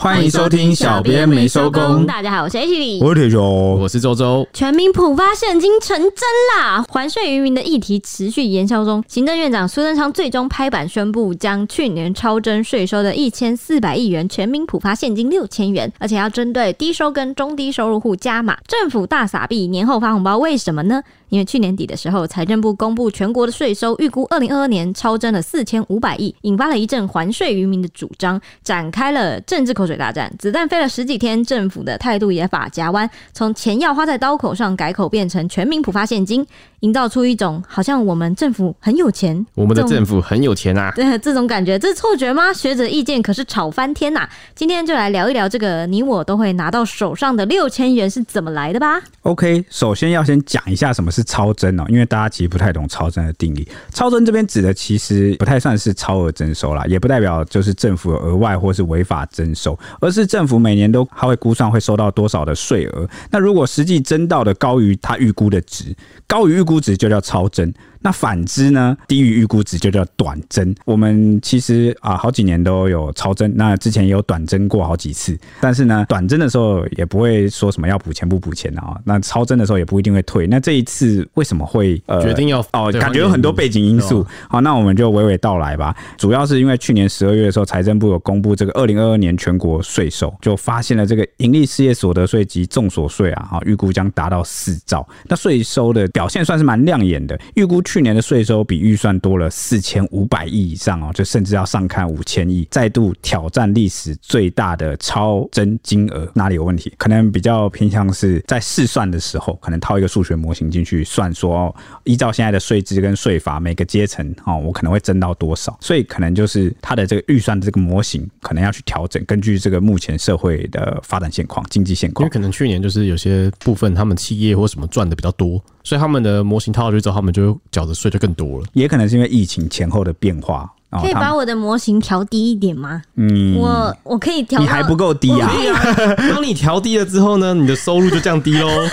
[0.00, 2.06] 欢迎收听小编没收工。
[2.06, 4.48] 大家好，我是 H 里，我是铁雄，我是周周。
[4.50, 6.10] 全民普发现金成真
[6.56, 6.82] 啦！
[6.88, 9.04] 还税于民的议题持续延烧中。
[9.06, 18.56] 行政院长苏贞昌最终拍板宣布，将去年超征税收的一千四百亿元全民普发现金六千元，而且要针对低收跟中低收入户加码。
[18.66, 21.02] 政府大撒币，年后发红包，为什么呢？
[21.28, 30.32] 因为去年底的时候，财政部公布全国的税收预估，二零二二年超征了四千五百亿，引发了一阵还税于民的主张，展开了政治口水大战。
[30.38, 36.44] 子弹飞了十几天，政府的态度也法夹弯，从钱要花在刀口上改口变成全民普发现金，
[36.80, 42.52] 营造出一种好像我们政府很有钱，我们的政府很有钱啊，对 这种感觉，这是错觉吗？
[42.52, 44.30] 学者意见可是吵翻天呐、啊！
[44.56, 49.00] 今天就来聊一聊这个你我都会拿到手上的六千元是怎么来的吧。
[49.22, 51.20] OK，首先要先讲一下什么是。
[51.20, 53.68] 是超征哦，因为大家其实不太懂超征的定义。
[53.92, 63.08] 超征这边指的其实不太算是超额征收啦，也不代表就是政府额外或是违法征收，而是政府每年都他会估算会收到多少的税额。
[63.30, 65.94] 那如果实际增到的高于他预估的值，
[66.26, 67.72] 高于预估值就叫超增。
[68.02, 68.96] 那反之呢？
[69.06, 70.74] 低于预估值就叫短增。
[70.84, 75.38] 我们其实啊，好几年都有超增，那之前也有短增过好几次。
[75.60, 78.98] 但是呢，短增的时候也不会说什么要补钱不补钱啊。
[79.04, 80.46] 那超增的时候也不一定会退。
[80.46, 82.90] 那这一次为什么会呃决定要哦？
[82.92, 84.26] 感觉有很多背景因素。
[84.48, 85.94] 好，那我们就娓娓道来吧。
[86.16, 95.06] 主要是因为去年十二月的时候，财政部有公布这个二零二二年全国税收，就发现了这个盈利事业所得税及重所税啊，哈，预估将达到四兆。
[95.28, 97.82] 那税收的表现算是蛮亮眼的，预估。
[97.92, 106.30] 去年的税收比预算多了四千五百亿以上哦，就甚至要上看五千亿，再度挑战历史最大的超增金额。
[106.36, 106.92] 哪里有问题？
[106.96, 111.74] 可能比较偏向是在试算的时候，可能套一个数学模型进去算，说，
[112.04, 122.24] 依照现在的税制跟税法，每个阶层哦，我可能会增到多少，所以可能就是它的这个预算的这个模型可能要去调整，根据这个目前社会的发展现况、经济现况。
[122.24, 130.70] 因为可能去年就是有些部分他们企业或什么赚的比较多，所以他们的模型套上去之后，他们就缴的税就更多了，也可能是因为疫情前后的变化。
[131.00, 133.00] 可以把我的模型调低一点吗？
[133.14, 135.48] 嗯，我我可以调，你还不够低啊！
[136.28, 138.66] 当你调低了之后呢，你的收入就降低喽。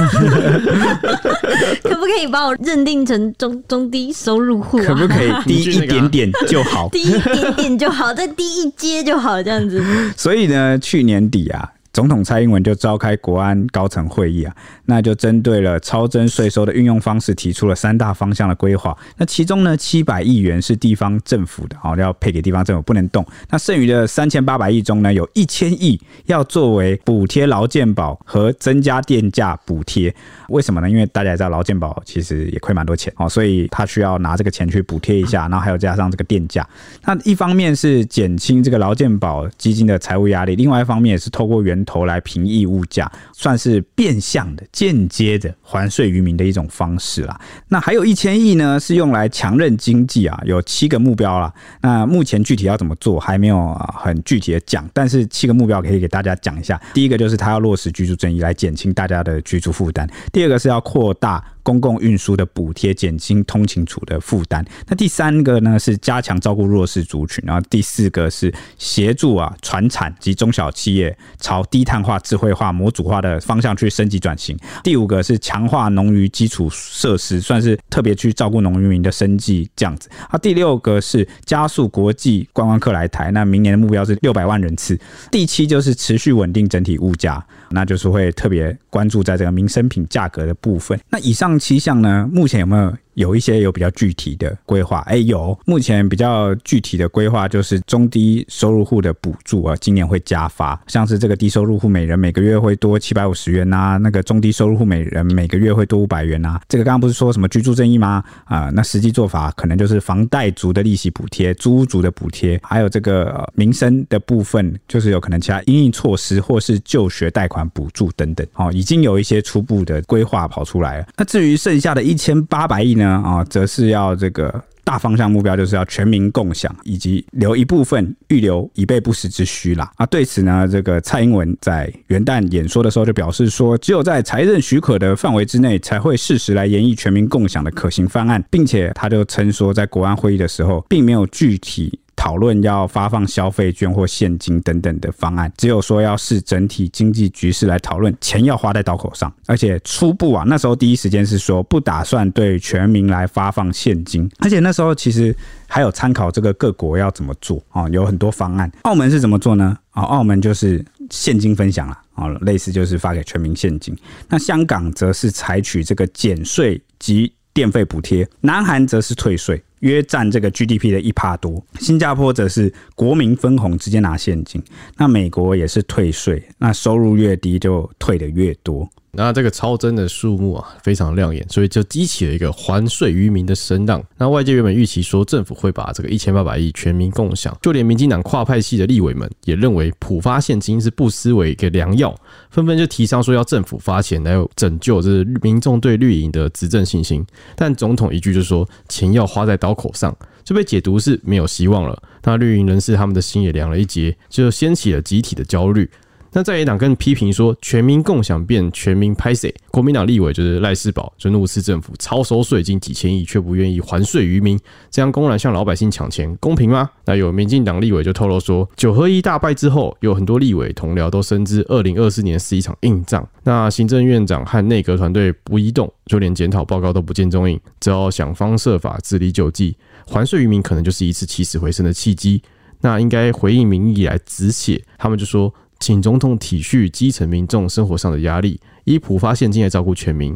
[1.82, 4.78] 可不可以把我认定成中中低收入户？
[4.78, 6.88] 可不可以低一点点就好？
[6.94, 9.84] 低一点点就好，再低一阶就好，这样子。
[10.16, 11.68] 所以呢，去年底啊。
[11.98, 18.96] 总统蔡英文就召开国安高层会议啊，那就针对了超征税收的运用方式提出了三大方向的规划。
[19.18, 23.26] 那其中呢，七百亿元是地方政府的，好，要配给地方政府，不能动。
[23.50, 30.14] 那剩余的三千八百亿中呢，有一千亿要作为补贴劳健保和增加电价补贴。
[30.50, 30.90] 为什么呢？
[30.90, 36.68] 因为大家也知道劳健保其实也亏蛮多钱哦，所以他需要拿这个钱去补贴一下， 然后还有加上这个电价。
[37.06, 47.40] 那一方面是减轻这个劳健保基金的财务压力，另外一方面也是透过源头来平抑物价，算是变相的、间接的还税于民的一种方式啦。
[47.68, 51.54] 那还有一千亿呢，是用来强韧经济啊，有七个目标啦。
[51.82, 56.80] 那目前具体要怎么做还没有很具体的讲，但是七个目标可以给大家讲一下。
[56.94, 60.08] 第一个就是他要落实居住正义，来减轻大家的居住负担。
[60.38, 61.44] 第二个是要扩大。
[61.68, 64.66] 公共运输的补贴，减轻通勤族的负担。
[64.88, 74.58] 那第三个呢，是加强照顾弱势族群，然后第四个是协助啊船产及中小企业朝低碳化、智慧化、模组化的方向去升级转型。
[74.82, 80.08] 第五个是强化农渔基础设施，算是特别去照顾农渔民的生计这样子。
[80.30, 84.98] 啊，第六个是加速国际观光客来台，那明年的目标是六百万人次。
[85.30, 90.98] 第七就是持续稳定整体物价，那就是会特别关注在这个民生品价格的部分。
[91.10, 91.57] 那以上。
[91.58, 92.30] 七项呢？
[92.32, 92.94] 目前有没有？
[93.18, 106.62] 有一些有比较具体的规划，哎，有目前比较具体的规划就是中低收入户的补助啊，今年会加发，像是这个低收入户每人每个月会多七百五十元呐，那个中低收入户每人每个月会多五百元呐。
[106.70, 108.24] 这个刚刚不是说什么居住正义吗？
[108.46, 118.46] 啊，那实际做法可能就是房贷族的利息补贴、租屋族的补贴，还有这个民生的部分，就是有可能其他因应措施或是就学贷款补助等等。
[118.54, 121.08] 哦，已经有一些初步的规划跑出来了。
[121.18, 123.07] 那至于剩下的一千八百亿呢？
[123.10, 129.92] 啊，则是要这个大方向目标，就是要全民共享，以及留一部分预留以备不时之需啦。
[129.96, 142.00] 啊，对此呢，这个蔡英文在元旦演说的时候就表示说，只有在财政许可的范围之内，才会适时来研议全民共享的可行方案，并且他就称说，在国安会议的时候，并没有具体。
[142.28, 149.34] 讨论要发放消费券或现金等等的方案，只有说要视整体经济局势来讨论，钱要花在刀口上。
[149.46, 155.34] 而且初步啊，那时候第一时间是说不打算对全民来发放现金，而且那时候其实
[155.70, 158.70] 还有参考这个各国要怎么做啊，有很多方案。
[158.82, 159.78] 澳门是怎么做呢？
[159.92, 163.98] 啊，澳门就是现金分享了啊，类似就是发给全民现金。
[164.28, 171.64] 那香港则是采取这个减税及电费补贴，南韩则是退税，约占这个 GDP 的一趴多。
[171.80, 174.62] 新加坡则是国民分红，直接拿现金。
[174.98, 178.90] 那美国也是退税，那收入越低就退的越多。
[179.18, 184.02] 那这个超增的数目啊，非常亮眼，所以就激起了一个还税于民的声浪。
[184.16, 192.16] 那外界原本预期说政府会把这个一千八百亿全民共享，就连民进党跨派系的立委们也认为普发现金是不失为一个良药，
[192.52, 195.10] 纷纷就提倡说要政府发钱来拯救这
[195.42, 197.26] 民众对绿营的执政信心。
[197.56, 202.00] 但总统一句就说钱要花在刀口上，就被解读是没有希望了。
[202.24, 205.90] 那绿营人士他们的心也凉了一截，就掀起了集体的焦虑。
[206.38, 214.56] 那在野党更批评说，全民共享变全民拍谢，国民党立委就是赖士宝，就怒斥政府超收税金几千亿，却不愿意还税于民，
[214.92, 216.92] 这样公然向老百姓抢钱，公平吗？
[217.06, 223.28] 那有民进党立委就透露说，九合一大败之后，有很多立委同僚都深知二零二四年是一场硬仗。
[223.42, 229.76] 那行政院长和内阁团队不移动，就连检讨报告都不见踪影，只好想方设法治理救济，
[230.06, 232.44] 还税于民可能就是一次起死回生的契机。
[232.82, 235.52] 那应该回应民意来止血，他们就说。
[235.80, 240.36] 请总统体恤基层民众生活上的压力，以普发现金来照顾全民。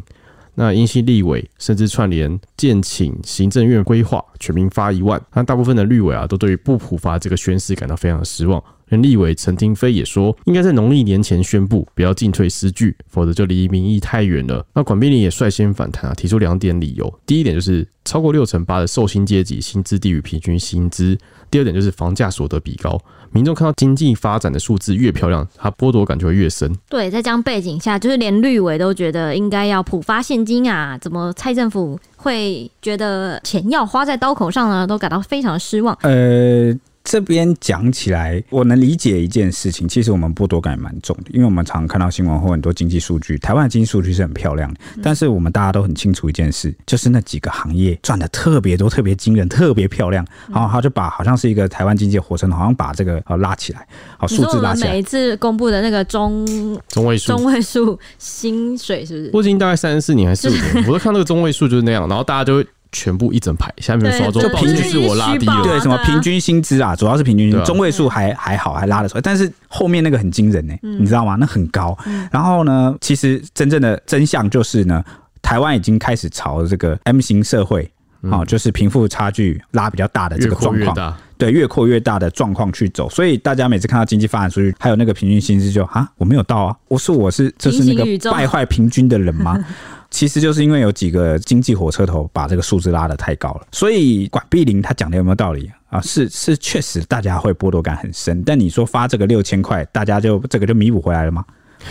[0.54, 5.18] 那英系立委甚至串联建请行政院规划全民发一万。
[5.32, 8.62] 那大部分的绿委啊，都对于不普发这个宣誓感到非常的失望。
[8.92, 14.64] 连立委陈亭妃也说，应该在农历年前宣布，不要进退失据，否则就离民意太远了。
[14.74, 17.12] 那管碧林也率先反弹啊，提出两点理由。
[17.24, 21.16] 第一点就是超过六成八的受薪阶级薪资低于平均薪资；
[21.50, 23.00] 第二点就是房价所得比高。
[23.30, 26.70] 民众看到经济发展的数字越漂亮，他剥夺感就会越深。
[26.90, 34.86] 对，在这样背景下，就是连绿委都觉得应该要普发现金啊，怎么蔡政府会觉得钱要花在刀口上呢？
[34.86, 35.96] 都感到非常的失望。
[36.02, 36.78] 呃。
[37.04, 39.88] 这边讲起来，我能理解一件事情。
[39.88, 54.90] 其实我们剥夺感也蛮重的，因为我们常常看到新闻或很多经济数据，台湾的经济数据是很漂亮的，但是我们大家都很清楚一件事，就是那几个行业赚的特别多、特别惊人、特别漂亮，然后他就把好像是一个台湾经济的火车，好像把这个呃拉起来，好数字拉起来。
[54.92, 56.46] 每一次公布的那个中
[56.88, 59.30] 中位数、中位数薪水是不是？
[59.32, 62.66] 我已经大概三十四年还是四五年，我都看那个中位数就是那样，然后大家就会。
[62.92, 71.36] 全部一整排，下面说就平均是我拉低了，对，什么平均薪资啊，主要是平均薪资，中位数还还好，还拉得出来，但是后面那个很惊人呢、欸，你知道吗？
[71.40, 71.96] 那很高。
[72.30, 75.02] 然后呢，其实真正的真相就是呢，
[75.40, 77.90] 台湾已经开始朝这个 M 型社会
[78.30, 83.08] 啊，就是贫富差距拉比较大的这个状况，对，越扩越大的状况去走。
[83.10, 89.58] 所以大家每次看到经济发展数据，还有那个平均薪资，就啊，我没有到啊，我说我是这是那个败坏平均的人吗？
[90.12, 96.00] 其实就是因为有几个经济火车头把这个数字拉得太高了，所以管碧玲她讲的有没有道理啊？
[96.02, 98.42] 是是，确实大家会剥夺感很深。
[98.44, 101.42] 但你说发这个六千块，大家就这个就弥补回来了吗？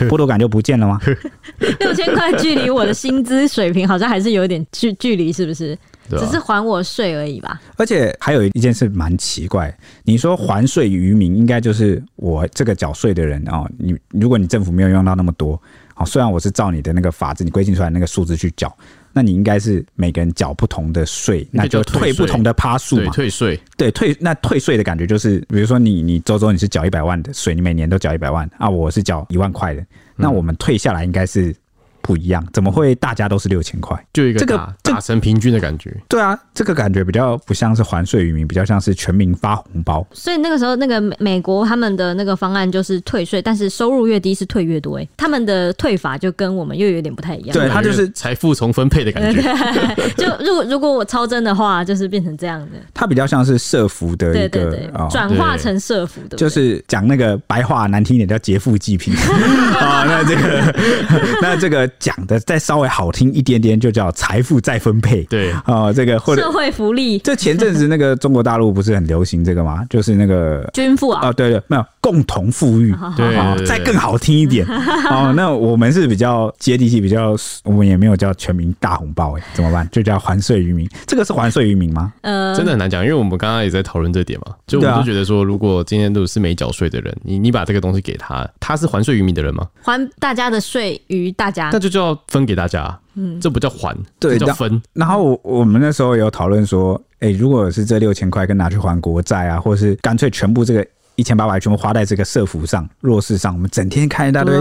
[0.02, 1.02] 剥夺感就不见了吗？
[1.80, 5.78] 六千块距离我的薪资水平好像还是有点距距离，是不是？
[6.20, 7.62] 只是还我税而已吧。
[7.78, 13.70] 而且还有一件事蛮奇怪，你说还税于民，应该就是我这个缴税的人哦。
[13.78, 15.62] 你如果你政府没有用到那么多。
[16.04, 18.76] 虽然我是照你的那个法子，你规定出来那个数字去缴，
[19.14, 23.12] 那你应该是每个人缴不同的税，那就退不同的趴数嘛。
[23.12, 29.86] 退税，对，退那退税的感觉就是，比如说你你周周你是缴一百万的税，你每年都缴一百万啊，我是缴一万块的，
[30.16, 31.56] 那我们退下来应该是。
[32.02, 33.98] 不一样，怎么会大家都是六千块？
[34.14, 35.96] 就一个这个打成平均的感觉。
[36.08, 40.06] 对啊，这个感觉比较不像是还税于民，比较像是全民发红包。
[40.12, 44.98] 所以那个时候，那个美国他们的那个方案就是退税，但是收入越低是退越多。
[44.98, 47.54] 哎，他们的退法就跟我们又有点不太一样。
[47.54, 49.42] 对，他就是财富重分配的感觉。
[50.18, 52.78] 就如果如果我超真的话，就是变成这样的。
[52.94, 60.04] 他比较像是社福的一个转化成社福的，就是讲那个白话难听一点叫劫富济贫啊。
[60.08, 60.76] 那这个
[61.42, 61.91] 那这个。
[62.00, 65.24] 讲的再稍微好听一点点，就叫财富再分配。
[65.24, 67.20] 对啊、呃，这个或者社会福利。
[67.20, 69.84] 这前阵子那个中国大陆不是很流行这个吗？
[69.90, 71.28] 就是那个 均富啊。
[71.28, 72.94] 哦，对对，没有共同富裕。
[73.16, 74.66] 对，再更好听一点。
[75.10, 79.88] 哦，那我们是比较接地气，比较我们也没有叫全民大红包哎，怎么办？
[79.92, 80.90] 就叫还税于民。
[81.06, 82.12] 这个是还税于民吗？
[82.22, 84.56] 呃，真的很难讲，因为我们刚刚也在讨论这点嘛。
[84.66, 89.68] 就我们就觉得说，如果今天都是没缴税的人，你你把这个东西给他，他是还税于民的人吗？
[89.84, 92.98] 还大家的税于大家，那就叫分给大家。
[93.14, 94.82] 嗯，这不叫还，对，这叫分。
[94.94, 100.88] 然后我我们那时候有讨论说，哎，如果是这六千块跟拿去还国债啊，或是干脆全部这个。
[101.16, 104.56] 一千八百全部花在这个社服上、弱势上，我们整天看一大堆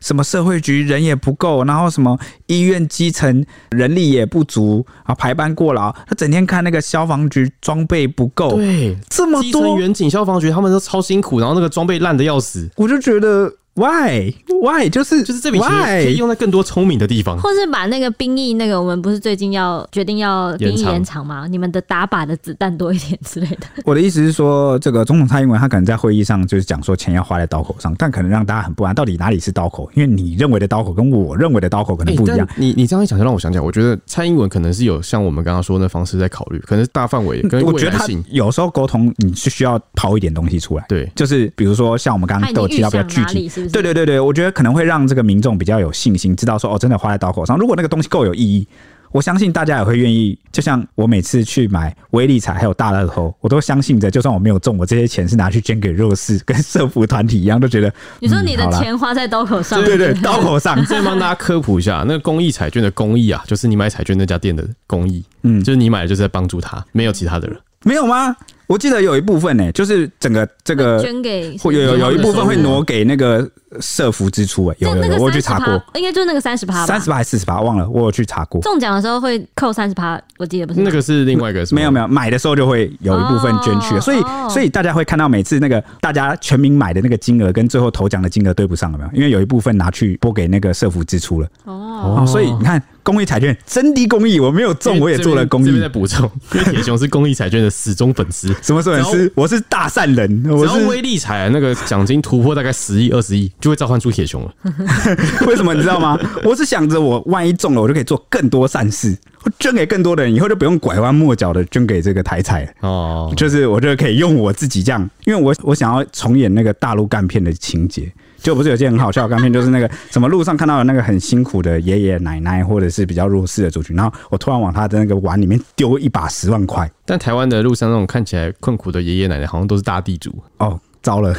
[0.00, 5.92] 什么社会局人也不够，然后什么医院基层人力也不足啊，排班过劳。
[6.06, 13.52] 他整天看那个消防局装备不够，对，这么多基层员警消防局他们都超辛苦，然后那个装备烂的要死，我就觉得。
[13.78, 21.46] Why Why 就是就是这笔钱可以用在更多聪明的地方，或是把那个兵役那个，我们不是最近要决定要兵役延长吗？
[21.48, 23.66] 你们的打靶的子弹多一点之类的。
[23.84, 29.88] 我的意思是说，这个总统蔡英文他可能在会议上就是讲说钱要花在刀口上，但可能让大家很不安，到底哪里是刀口？
[29.94, 32.46] 因为你认为的刀口跟我认为的刀口可能不一样。
[32.46, 38.24] 欸、你你这样一讲就让我想起来，我觉得蔡英文可能是有像我们刚刚说的那方式在考虑，可能是大范围跟未来性。
[38.30, 43.72] 有时候沟通你是需要抛一点东西出来，对，就是比如说像我们刚刚都有提到比较具体，是？
[43.72, 44.48] 对对对对，我觉得。
[44.58, 47.56] 可能会让这个民众比较有信心，知道说哦，真的花在刀口上。
[47.58, 48.66] 如果那个东西够有意义，
[49.12, 50.36] 我相信大家也会愿意。
[50.50, 57.92] 就像我每次去买威力彩还有大乐透，我都相信着，就算我没有中，我这些钱是拿去捐给弱势跟社福团体一样，都觉得。
[58.18, 60.84] 你说你的钱花在刀口上，对对对， 刀口上。
[60.86, 68.36] 再帮大家科普一下，那个公益彩券的公益啊，就是你买彩券那家店的公益，嗯，就是你买的就是在帮助他，没有其他的人，没有吗？
[68.66, 73.48] 我记得有一部分呢、欸，就是整个这个捐给有有有一部分会挪给那个
[73.80, 78.60] 社福支出哎、欸，有有有，我有去查过，应该就是那个三十趴，三十趴还是四十趴，忘了，我有去查过。
[78.60, 84.20] 中奖的时候会扣三十趴，我记得不是那个是另外一个是，没有没有，买的时候就会有一部分捐去，所以
[84.50, 89.10] 所以大家会看到每次那个大家全民买的那个金额跟最后投奖的金额对不上了没有？
[89.14, 92.82] 因为有一部分拿去拨给那个社福支出了哦，所以你看。
[93.08, 95.80] 公益彩券真的公益，我没有中，我也做了公益。
[95.80, 98.54] 在补充， 因为铁雄是公益彩券的死忠粉丝。
[98.60, 99.32] 什么粉丝？
[99.34, 100.44] 我是大善人。
[100.50, 104.52] 我是威利彩那个奖金突破大概十亿、二十亿，就会召唤出铁雄了。
[105.48, 106.18] 为什么你知道吗？
[106.44, 113.32] 我是想着我万一中了，我就可以做更多善事，我捐给更多的人，以后就不用拐弯抹角的捐给这个台彩哦。
[113.34, 118.12] 就是我觉得可以用我自己这样，因为我我想要重演那个大陆干片的情节。
[118.38, 126.90] 就不是有件很好笑的干片，就是那个什么路上看到的那个很辛苦的爷爷奶奶，或者是比较弱势的族群，然后我突然往他的那个碗里面丢一把十万块。
[127.04, 130.78] 但台湾的路上那种看起来困苦的爷爷奶奶，好像都是大地主哦。
[131.08, 131.34] 糟了！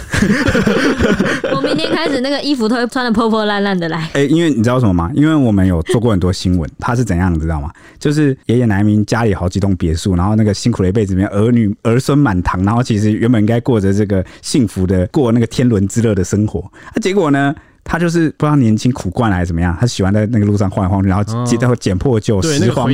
[1.53, 3.99] 我明天开始那个衣服都会穿的破破烂烂的来。
[4.13, 5.11] 哎、欸，因为你知道什么吗？
[5.13, 7.69] 因为我们有做过很多新闻，他是怎样，你知道吗？
[7.99, 16.63] 就是爷爷奶奶家里好几栋别墅，然后那个辛苦了一辈子，里面儿女儿孙满堂，然后其实原本应该过着这个幸福的过那个天伦之乐的生活，
[16.95, 17.53] 那结果呢？
[17.89, 22.88] 他就是不知道年轻苦惯了还是怎么样，他喜欢在那个路上晃来晃去，然后接着会捡破旧、拾荒，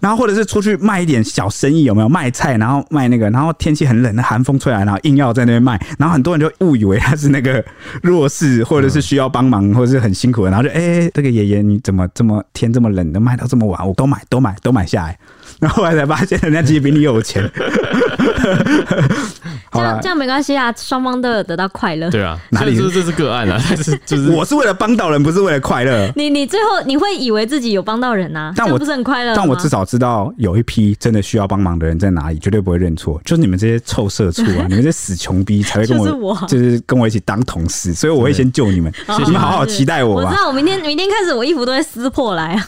[0.00, 7.64] 然后或者是出去卖一点小生意，有没有卖菜，然后卖那个，然后天气很冷，那寒风吹来，然后硬要在那边卖，然后很多人就误以为他是那个
[8.02, 15.16] 弱势，或者是需要帮忙，或者是很辛苦的，然后就哎、欸，这个爷爷你怎么这么天这么冷的卖到这么晚，我都买都买都买下来。
[15.60, 17.48] 然后后来才发现，人家其实比你有钱。
[19.72, 22.10] 这样这样没关系啊，双方都有得到快乐。
[22.10, 23.60] 对啊， 哪里是这是个案啊？
[23.68, 26.10] 就是就是，我是为了帮到人，不是为了快乐。
[26.16, 28.52] 你你最后你会以为自己有帮到人啊？
[28.56, 29.34] 但我不是很快乐。
[29.34, 33.20] 但我至少知道有一批真的需要帮忙的人在哪里，绝对不会认错。
[33.24, 38.90] 就是你们这些臭社畜啊，你们这些死穷逼才会跟我，就是跟我一起当同事，所以我会先救你们。
[39.26, 40.28] 你们好好期待我吧。
[40.28, 42.64] 我知道，我明天明天开始，我衣服都会撕破来啊，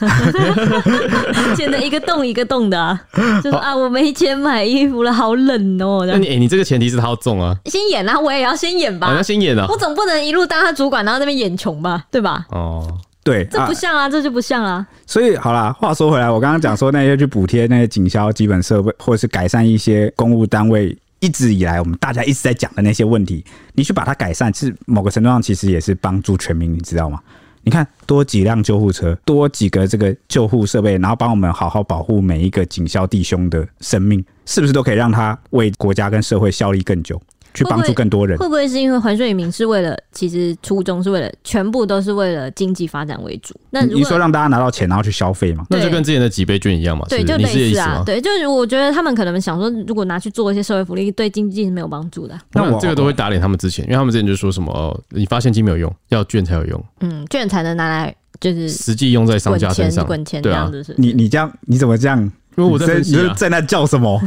[1.57, 2.79] 剪的一个洞一个洞的。
[2.79, 3.01] 啊，
[3.43, 6.05] 就是啊，我没钱买衣服了，好冷哦。
[6.07, 12.47] 那你，欸，你这个前提是他要中啊，先演啊，我也要先演吧，我要先演啊，我总不能一路当他主管，然后那边演穷吧，对吧？
[12.51, 12.87] 哦，
[13.23, 14.87] 对，这不像啊，这就不像啊。
[15.07, 27.21] 所以好啦，话说回来，我刚刚讲说那些去补贴那些警消基本设备，或者是改善一些公务单位一直以来我们大家一直在讲的那些问题，你去把它改善，是某个程度上其实也是帮助全民，你知道吗？
[27.69, 37.21] 你看，多几辆救护车，多几个这个救护设备，然后帮我们好好保护每一个警校弟兄的生命，是不是都可以让他为国家跟社会效力更久？
[37.55, 43.55] 去帮助更多人，会不会是因为环税于民是为了，其实初衷是为了全部都是为了经济发展为主？
[43.71, 45.65] 那你说让大家拿到钱然后去消费嘛？
[45.71, 47.05] 那就跟之前的几倍券一样嘛？
[47.09, 48.03] 对，就类似啊。
[48.05, 52.39] 对，就是我觉得他们可能想说，如果拿去做一些社会福利，对经济是没有帮助的。
[52.53, 56.85] 那我这个都会打脸他们之前，因为他们之前就说什么哦，你发现金没有用，要券才有用。
[57.01, 60.95] 嗯，券才能拿来就是实际用在商家身上，滚钱这样子是。
[60.97, 62.31] 你你这样你怎么这样？
[62.59, 64.21] 因为我在分析、啊、你在那叫什么？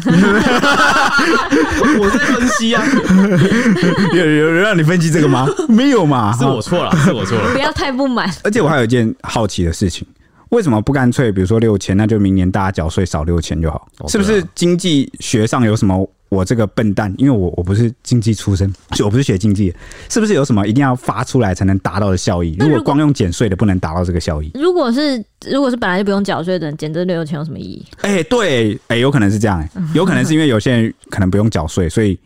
[1.99, 2.81] 我在分析啊！
[4.15, 5.45] 有有人让你分析这个吗？
[5.67, 6.31] 没有嘛？
[6.39, 7.51] 是我错了，是我错了。
[7.51, 8.33] 不要太不满。
[8.43, 10.07] 而且我还有一件好奇的事情，
[10.49, 13.85] 为什么不干脆，比如说六千，那就明年大家缴税少六千就好？
[14.07, 19.77] 是不是经济学上有什么我这个笨蛋，因为我我不是经济出身，就我不是学经济的，
[20.09, 22.55] 是不是有什么一定要发出来才能达到的效益？
[22.57, 27.85] 如果光用减税的不能达到这个效益，如果是如果是本来就不用缴税的人减这六千有什么意义？
[27.97, 32.17] 哎、欸，对，哎、欸，有可能是这样、欸，有可能是因为有些人可能不用缴税，所以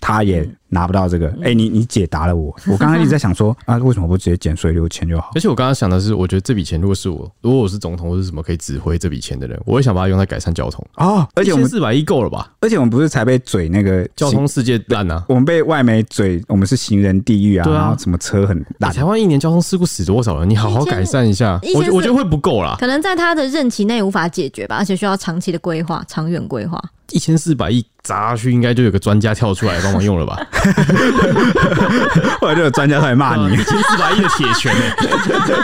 [0.00, 0.46] 他也。
[0.68, 2.54] 拿不到这个，哎、欸，你你解答了我。
[2.66, 5.30] 我刚刚一直在想说，啊，为什么不直接减税六千就好？
[5.34, 11.26] 而且我刚刚想的是，我觉得这笔钱如果是我，如果我是总统或是什么可以指挥这笔钱的人，我会想把它用在改善交通哦。
[11.34, 12.52] 而且我们四百亿够了吧？
[12.60, 15.24] 而且我们不是才被嘴那个交通世界烂啊？
[15.28, 18.92] 我们被外媒嘴，我们是行人地狱啊，对啊，然后什么车很烂。
[18.92, 20.50] 台湾一年交通事故死多少人？
[20.50, 22.76] 你好好改善一下，我我觉得会不够啦。
[22.78, 26.82] 可能在他的任期内无法解决吧，而且需要长期的规划、长远规划。
[27.12, 30.44] 一千四百亿砸下去，应该就有个专家跳出来帮忙用了吧？
[32.40, 34.94] 后来就有专家出来骂你， 一千四百亿的铁拳哎！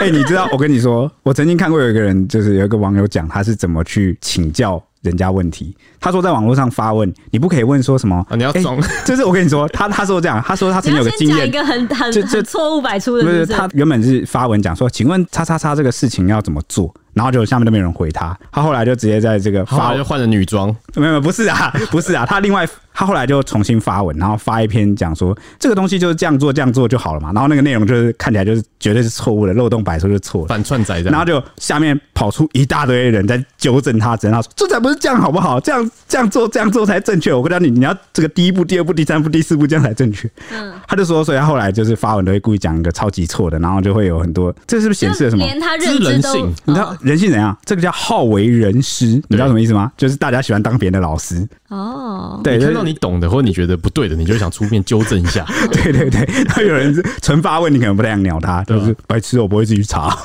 [0.07, 5.75] 哎，你知道我跟你说，我曾经看过有一个人，就是有一个网友讲他是怎么去请教人家问题。
[5.99, 8.15] 他说在网络上发问，你不可以问说什么？
[8.29, 8.89] 啊、你要装、欸？
[9.05, 16.93] 就是我跟你说，他他说这样，他说他曾经有个经验，一个很很就就错误百出的是不是，不是他原本是发文讲说，请问叉叉叉这个事情要怎么做？
[17.13, 35.59] 然后就下面都没有人回他，他后来就直接在这个发就换了女装，没有没有不是啊 不是啊，他另外 他后来就重新发文，然后发一篇讲说这个东西就是这样做这样做就好了嘛，然后那个内容就是看起来就是绝对是错误的，漏洞百出就是错的，反串仔的，然后就下面跑出一大堆人在纠正他，整他说这才不是这样好不好？
[35.59, 37.33] 这样这样做这样做才正确。
[37.33, 40.29] 我跟你讲，你你要这个第一步、第二步、第三步、第四步这样才正确。
[40.51, 45.43] 嗯，他就说，所以他后来就是发文都会故意讲一个超级错的，然后就会有很多，这是不是显示了什么？
[45.43, 47.55] 连他认知人性，你知道人性怎样？
[47.63, 47.83] 这个。
[47.83, 49.91] 叫好为人师，你知道什么意思吗？
[49.97, 52.39] 就是大家喜欢当别人的老师哦。
[52.41, 55.45] 对，看到你懂的或者你觉得不对的，你就想出面纠正一下。
[55.69, 60.17] 对 对对， 然后有人纯发问，你可能不太想鸟他，就是白痴，我不会自己查。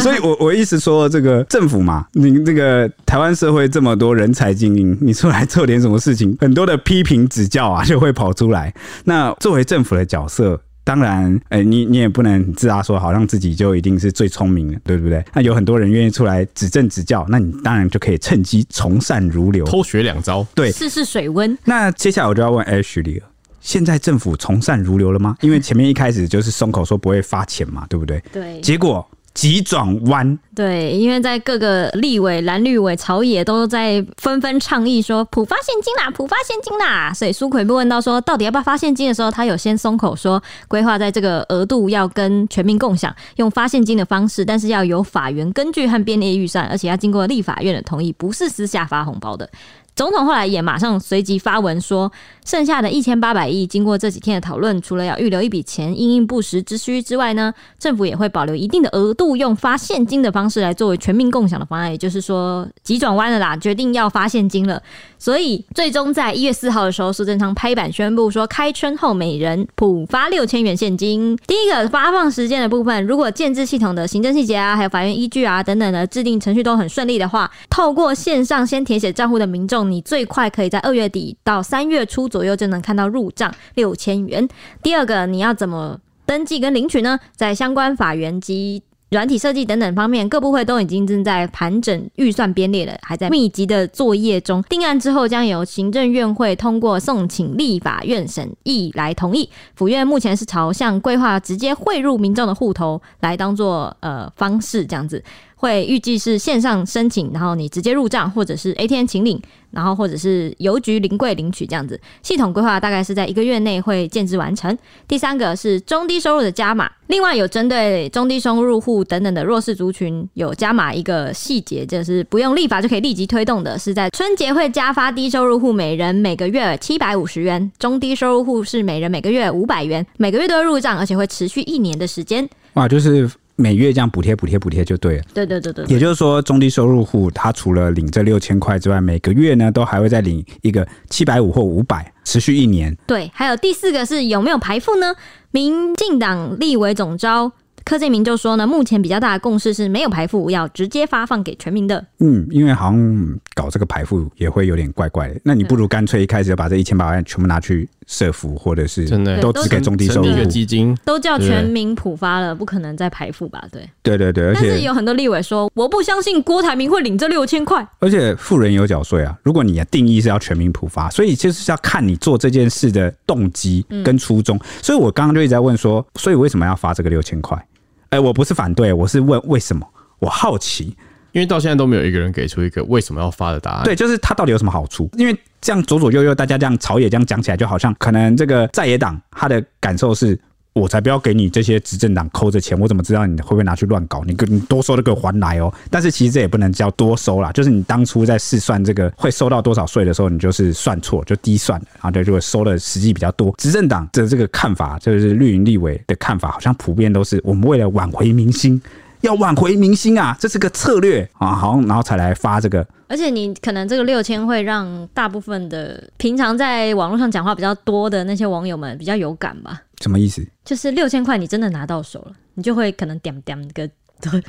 [0.00, 8.74] 所以我我意思说，这个政府嘛，你这个台湾社会这么多人才精英，你出来做点什么事情，很多的批评指教啊就会跑出来。
[9.04, 10.60] 那作为政府的角色。
[10.84, 15.24] 当然，哎、欸，你你也不能自大说，好像自己就一定是最聪明的，对不对？
[15.32, 21.56] 那有很多人愿意出来指正指教，那你当然就可以趁机从善如流，偷学两招，对，试试水温。
[21.64, 23.26] 那接下来我就要问 Ashley 了，
[23.60, 25.36] 现在政府从善如流了吗？
[25.40, 28.22] 因为前面一开始就是松口说不会发钱嘛，对不对？
[28.32, 29.08] 对，结果。
[29.34, 37.12] 急转弯，对，因为在各个立委、蓝绿委、朝野都在纷纷倡议说普发现金啦，普发现金啦。
[37.14, 49.48] 所以苏奎被问到说到底要不要发现金的时候，他有先松口说规划在这个额度要跟全民共享，用发现金的方式，但是要由法源根据和编列预算，而且要经过立法院的同意，不是私下发红包的。
[49.94, 52.10] 总统后来也马上随即发文说，
[52.44, 61.90] 剩下的一千八百亿，经过这几天的讨论，除了要预留一笔钱因应不时之需之外呢，政府也会保留一定的额度，用发现金的方式来作为全民共享的方案。
[61.90, 64.82] 也就是说，急转弯了啦，决定要发现金了。
[65.18, 71.36] 所以最终在一月四号的时候，苏贞昌拍板宣布说，开春后每人普发六千元现金。
[71.46, 79.88] 第一个发放时间的部分，如果建制系统的行政细节啊，还有法院依据啊等等的制定程序都很顺利的话，透过线上先填写账户的民众。
[79.88, 84.48] 你最快可以在二月底到三月初左右就能看到入账六千元。
[84.82, 87.20] 第二个，你要怎么登记跟领取呢？
[87.36, 94.62] 在相关法源及软体设计等等方面，各部会都已经正在盘整预算编列了，还在密集的作业中。
[94.62, 99.50] 定案之后，将由行政院会通过送请立法院审议来同意。
[99.74, 105.22] 府院目前是朝向规划直接汇入民众的户头来当做呃方式，这样子。
[105.62, 111.98] 会预计是线上申请，然后你直接入账，或者是 ATM 请领，然后或者是邮局临柜领取这样子。
[112.20, 114.76] 系统规划大概是在一个月内会建置完成。
[115.06, 132.48] 第三个是中低收入的加码，另外有针对中低收入户等等的弱势族群有加码一个细节，就是不用立法就可以立即推动的，是在春节会加发低收入户每人每个月七百五十元，中低收入户是每人每个月五百元，每个月都要入账，而且会持续一年的时间。
[132.72, 133.30] 哇，就是。
[133.62, 135.22] 每月这样补贴补贴补贴就对了。
[135.32, 142.94] 对对对对，也就是说，中低收入户他除了领这六千块之外，每个月呢都还会再领一个七百五或五百，持续一年。
[143.06, 145.14] 对，还有第四个是有没有排付呢？
[145.52, 147.52] 民进党立委总招。
[147.84, 152.04] 柯建明就说呢，目前比较大的共识是没有排付，要直接发放给全民的。
[152.20, 155.40] 嗯，因为好像搞这个排付也会有点怪怪的。
[155.42, 163.64] 那你不如干脆一开始就把这一千八百万全部拿去社福，或者是真的都只给中低收入一个基金，都叫全民普发了，不可能再排富吧？
[163.70, 164.46] 对，对对对。
[164.48, 167.86] 而且有很多立委说，我不相信郭台铭会领这六千块。
[167.98, 174.56] 而且富人有缴税啊，如果你的定义是要全民普发，所以其实是要看你做这件事的动机跟初衷。
[174.56, 177.66] 嗯、所以我刚刚就一直在问说，所以为什么要发这个六千块？
[178.10, 179.86] 哎，我不是反对，我是问为什么？
[180.18, 180.96] 我好奇，
[181.32, 183.84] 因为到现在都没有一个人给出一个为什么要发的答案。
[183.84, 185.10] 对，就是它到底有什么好处？
[185.18, 190.38] 因为这样左左右右大家这样朝野这样讲起来，就好像可能这个在野党他的感受是。
[190.74, 194.24] 我才不要给你这些执政党抠着钱，我怎么知道你会不会拿去乱搞？
[194.24, 195.70] 你你多收的给还来哦。
[195.90, 203.54] 但是其实这也不能叫多收啦，就是你当初在试算这个会收到多少税的时候，你就是算错，就低算了，然后就就会收的实际比较多。
[203.58, 208.80] 执政党的这个看法，就是绿营立委的看法，好像普遍都是我们为了挽回民心。
[209.22, 212.86] 要挽回民心啊，这是个策略啊，好，然后才来发这个。
[213.08, 219.82] 而且你可能这个六千会让大部分的平常在网络上讲话比较多的那些网友们比较有感吧？
[220.00, 220.46] 什么意思？
[220.64, 223.88] 就是六千块你真的拿到手了，你就会可能点点个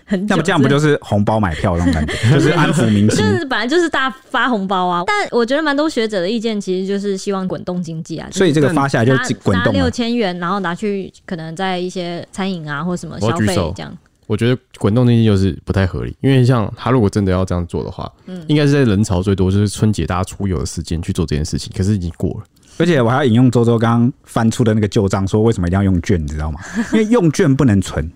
[0.06, 0.26] 很。
[0.28, 2.14] 那么这样不就是红包买票那种感觉？
[2.32, 3.20] 就是安抚民心。
[3.20, 8.28] 就是本来就是大发红包啊，但我觉得蛮多学者的意见其实就是希望滚动经济啊。
[8.32, 13.94] 所以这个发下来就滚动六千元，然后拿去可能在一些餐饮啊或什么消费这样。
[14.28, 22.44] 我觉得滚动经济就是不太合理，因为像他如果真的要这样做的话，嗯，应该是在人潮最多，就是春节大家出游的时间去做这件事情，可是已经过了。
[22.78, 26.60] 而且我还要引用周周刚刚翻出的那个旧账，说为什么一定要用券，你知道吗？
[26.94, 28.12] 因为用券不能存。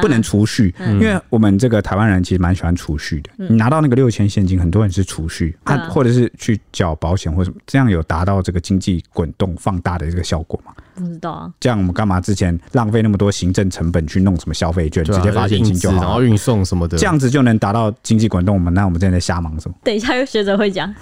[0.00, 3.30] 不能储蓄，因为我们这个台湾人其实蛮喜欢储蓄的。
[3.36, 10.72] 你拿到那个六千现金，很多人是储蓄，啊，或者是去缴保险或什么，这样有达到这个经济滚动放大的这个效果吗？
[10.94, 11.52] 不知道啊。
[11.60, 18.54] 这样我们干嘛之前浪费那么多行政成本去弄什么消费券，直接发现金就好，然后运送什么的，这样子就能达到经济滚动。
[18.54, 19.74] 我们那我们现在在瞎忙什么？
[19.82, 20.94] 等一下有学者会讲。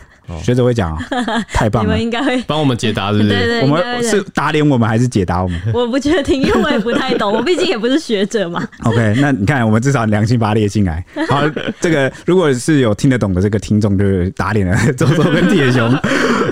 [0.42, 1.04] 学者会讲啊，
[1.52, 1.88] 太棒了！
[1.88, 3.28] 你们应该会帮我们解答，是不是？
[3.28, 5.60] 对对，我们是打脸我们还是解答我们？
[5.72, 8.66] 我不确定，因为我也不太懂， 我毕竟也不是学者嘛。
[8.84, 11.04] OK，那你看，我们至少良心把它列进来。
[11.28, 11.42] 好，
[11.80, 15.92] 这个如果是有听得懂的这个听众，就是打脸了周周跟铁熊。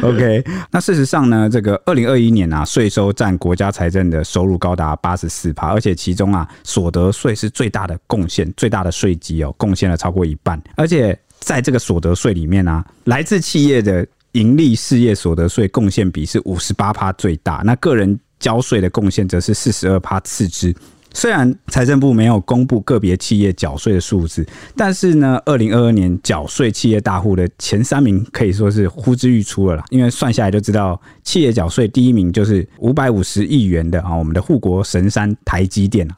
[0.03, 11.19] OK，那事实上呢，这个二零二一年啊，税收占国家财政的收入高达八十四趴，而且其中啊，所得税是最大的贡献，最大的税基哦，贡献了超过一半，而且。
[11.43, 20.75] 在这个所得税里面、啊，来自企业的盈利事业所得税贡献比是五十八趴最大，那个人交税的贡献则是四十二趴次之。
[21.15, 24.47] 虽然财政部没有公布个别企业缴税的数字，
[24.77, 29.85] 但是呢，二零二二年缴税企业大户的前三名可以说是呼之欲出了啦。
[29.91, 36.09] 因为算下来就知道，企业缴税第一名就是五百五十亿元的啊，我们的护国神山台积电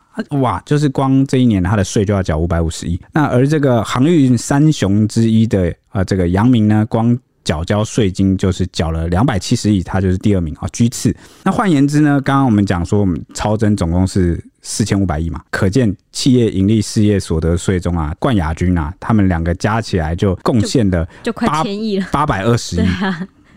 [0.41, 3.01] 哇，就是光这一年它的税就要缴五百五十亿。
[3.13, 11.15] 那而这个航运三雄之一的啊，这个阳明呢，光缴交税金就是缴了两百七十亿，它就是第二名啊，居次。
[11.43, 22.89] 那换言之呢，刚刚我们讲说，我们超增总共是四千五百亿嘛，可见企业盈利事业所得税中啊，冠亚军啊，他们两个加起来就贡献的就快千亿了，八百二十亿。